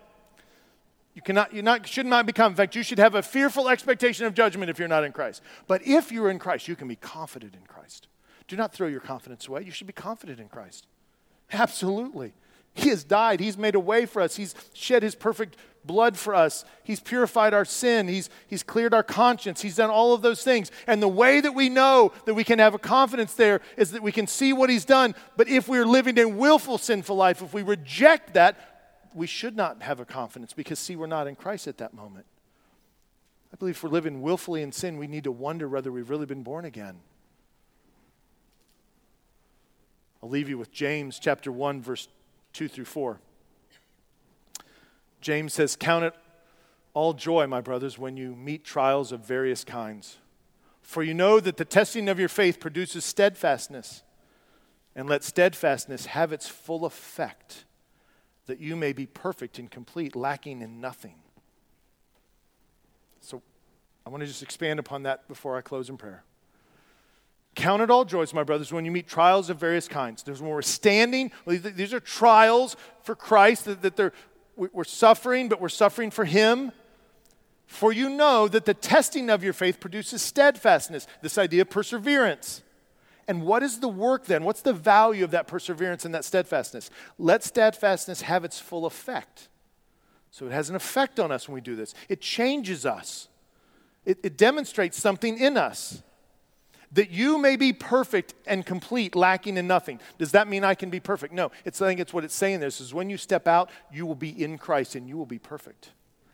[1.14, 2.53] You cannot, you not, should not become.
[2.53, 5.41] In fact, you should have a fearful expectation of judgment if you're not in Christ.
[5.68, 8.07] But if you're in Christ, you can be confident in Christ.
[8.47, 9.64] Do not throw your confidence away.
[9.64, 10.88] You should be confident in Christ.
[11.51, 12.34] Absolutely.
[12.74, 13.39] He has died.
[13.39, 14.36] He's made a way for us.
[14.36, 16.65] He's shed his perfect blood for us.
[16.84, 18.07] He's purified our sin.
[18.07, 19.61] He's, he's cleared our conscience.
[19.61, 20.71] He's done all of those things.
[20.88, 24.01] And the way that we know that we can have a confidence there is that
[24.01, 25.13] we can see what he's done.
[25.38, 28.57] But if we're living a willful, sinful life, if we reject that,
[29.13, 32.26] we should not have a confidence because, see, we're not in Christ at that moment.
[33.53, 36.26] I believe if we're living willfully in sin, we need to wonder whether we've really
[36.26, 36.95] been born again.
[40.24, 42.07] I'll leave you with James chapter 1, verse
[42.54, 43.20] 2 through 4.
[45.22, 46.14] James says, Count it
[46.93, 50.18] all joy, my brothers, when you meet trials of various kinds.
[50.82, 54.04] For you know that the testing of your faith produces steadfastness.
[54.95, 57.66] And let steadfastness have its full effect
[58.45, 61.16] that you may be perfect and complete, lacking in nothing.
[63.22, 63.41] So
[64.06, 66.24] I want to just expand upon that before I close in prayer.
[67.56, 70.24] Count it all joys, my brothers, when you meet trials of various kinds.
[70.24, 74.14] There's when we're standing, these are trials for Christ, that, that they're,
[74.56, 76.72] we're suffering, but we're suffering for Him.
[77.68, 82.62] For you know that the testing of your faith produces steadfastness, this idea of perseverance.
[83.28, 84.43] And what is the work then?
[84.43, 86.89] What's the value of that perseverance and that steadfastness?
[87.18, 89.47] Let steadfastness have its full effect.
[90.30, 91.93] So it has an effect on us when we do this.
[92.10, 93.28] It changes us,
[94.06, 96.01] it, it demonstrates something in us.
[96.93, 99.99] That you may be perfect and complete, lacking in nothing.
[100.17, 101.33] Does that mean I can be perfect?
[101.33, 101.51] No.
[101.65, 104.15] It's I think it's what it's saying this is when you step out, you will
[104.15, 105.89] be in Christ and you will be perfect.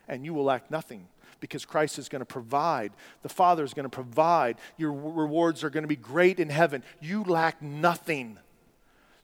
[0.07, 1.07] And you will lack nothing
[1.39, 2.91] because Christ is going to provide.
[3.21, 4.57] The Father is going to provide.
[4.77, 6.83] Your rewards are going to be great in heaven.
[6.99, 8.37] You lack nothing.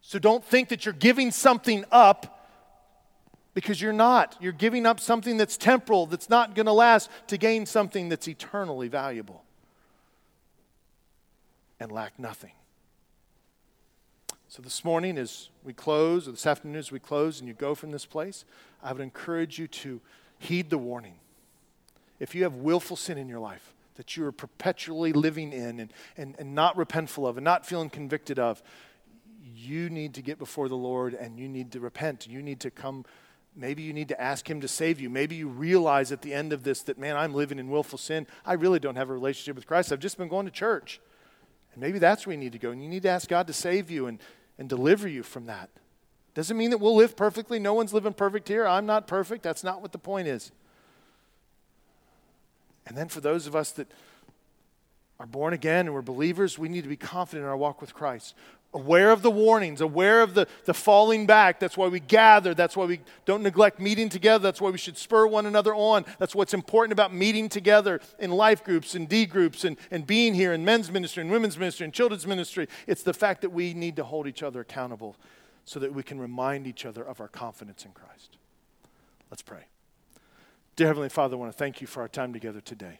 [0.02, 2.48] So don't think that you're giving something up
[3.56, 4.38] because you're not.
[4.40, 8.28] You're giving up something that's temporal, that's not going to last, to gain something that's
[8.28, 9.45] eternally valuable
[11.80, 12.54] and lack nothing.
[14.48, 17.76] So, this morning, as we close, or this afternoon, as we close, and you go
[17.76, 18.46] from this place,
[18.82, 20.00] I would encourage you to
[20.40, 21.16] heed the warning.
[22.20, 25.94] If you have willful sin in your life that you are perpetually living in and,
[26.18, 28.62] and, and not repentful of and not feeling convicted of,
[29.56, 32.28] you need to get before the Lord and you need to repent.
[32.28, 33.06] You need to come.
[33.56, 35.10] Maybe you need to ask Him to save you.
[35.10, 38.28] Maybe you realize at the end of this that, man, I'm living in willful sin.
[38.46, 39.92] I really don't have a relationship with Christ.
[39.92, 41.00] I've just been going to church.
[41.76, 42.72] And maybe that's where you need to go.
[42.72, 44.20] And you need to ask God to save you and,
[44.58, 45.70] and deliver you from that.
[46.34, 47.60] Doesn't mean that we'll live perfectly.
[47.60, 48.66] No one's living perfect here.
[48.66, 49.44] I'm not perfect.
[49.44, 50.52] That's not what the point is.
[52.88, 53.92] And then for those of us that
[55.20, 57.94] are born again and we're believers, we need to be confident in our walk with
[57.94, 58.36] Christ.
[58.76, 61.62] Aware of the warnings, aware of the, the falling back.
[61.62, 62.54] That's why we gather.
[62.54, 64.44] That's why we don't neglect meeting together.
[64.44, 66.04] That's why we should spur one another on.
[66.20, 70.34] That's what's important about meeting together in life groups and D groups and, and being
[70.34, 72.68] here in men's ministry and women's ministry and children's ministry.
[72.86, 75.16] It's the fact that we need to hold each other accountable
[75.64, 78.36] so that we can remind each other of our confidence in Christ.
[79.32, 79.68] Let's pray.
[80.76, 83.00] Dear Heavenly Father, I want to thank you for our time together today.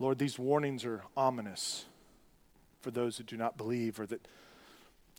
[0.00, 1.84] Lord, these warnings are ominous
[2.88, 4.26] for those that do not believe or that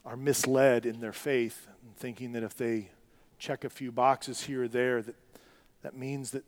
[0.03, 2.89] are misled in their faith and thinking that if they
[3.37, 5.13] check a few boxes here or there that
[5.83, 6.43] that means that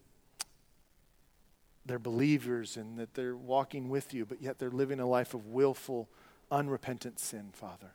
[1.85, 5.45] they're believers and that they're walking with you but yet they're living a life of
[5.45, 6.09] willful
[6.49, 7.93] unrepentant sin father.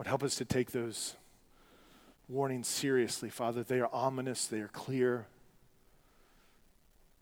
[0.00, 1.14] Lord, help us to take those
[2.28, 3.62] warnings seriously father.
[3.62, 4.48] They are ominous.
[4.48, 5.28] They are clear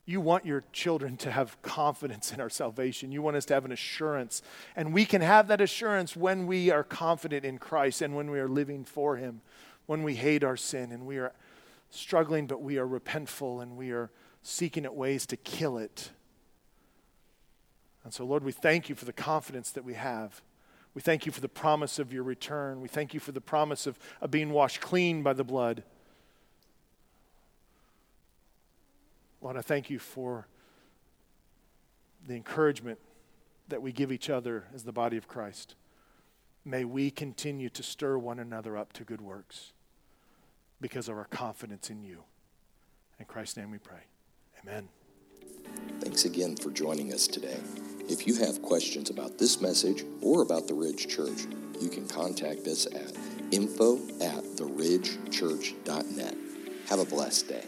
[0.09, 3.13] you want your children to have confidence in our salvation.
[3.13, 4.41] You want us to have an assurance.
[4.75, 8.41] And we can have that assurance when we are confident in Christ and when we
[8.41, 9.43] are living for Him,
[9.85, 11.35] when we hate our sin and we are
[11.91, 14.11] struggling, but we are repentful and we are
[14.43, 16.11] seeking at ways to kill it.
[18.03, 20.41] And so, Lord, we thank you for the confidence that we have.
[20.95, 22.81] We thank you for the promise of your return.
[22.81, 25.83] We thank you for the promise of, of being washed clean by the blood.
[29.41, 30.47] Lord, I thank you for
[32.27, 32.99] the encouragement
[33.69, 35.75] that we give each other as the body of Christ.
[36.65, 39.73] May we continue to stir one another up to good works
[40.81, 42.25] because of our confidence in you.
[43.19, 44.05] In Christ's name we pray.
[44.63, 44.89] Amen.
[46.01, 47.59] Thanks again for joining us today.
[48.09, 51.47] If you have questions about this message or about the Ridge Church,
[51.81, 53.13] you can contact us at
[53.51, 56.35] info at theridgechurch.net.
[56.89, 57.65] Have a blessed day.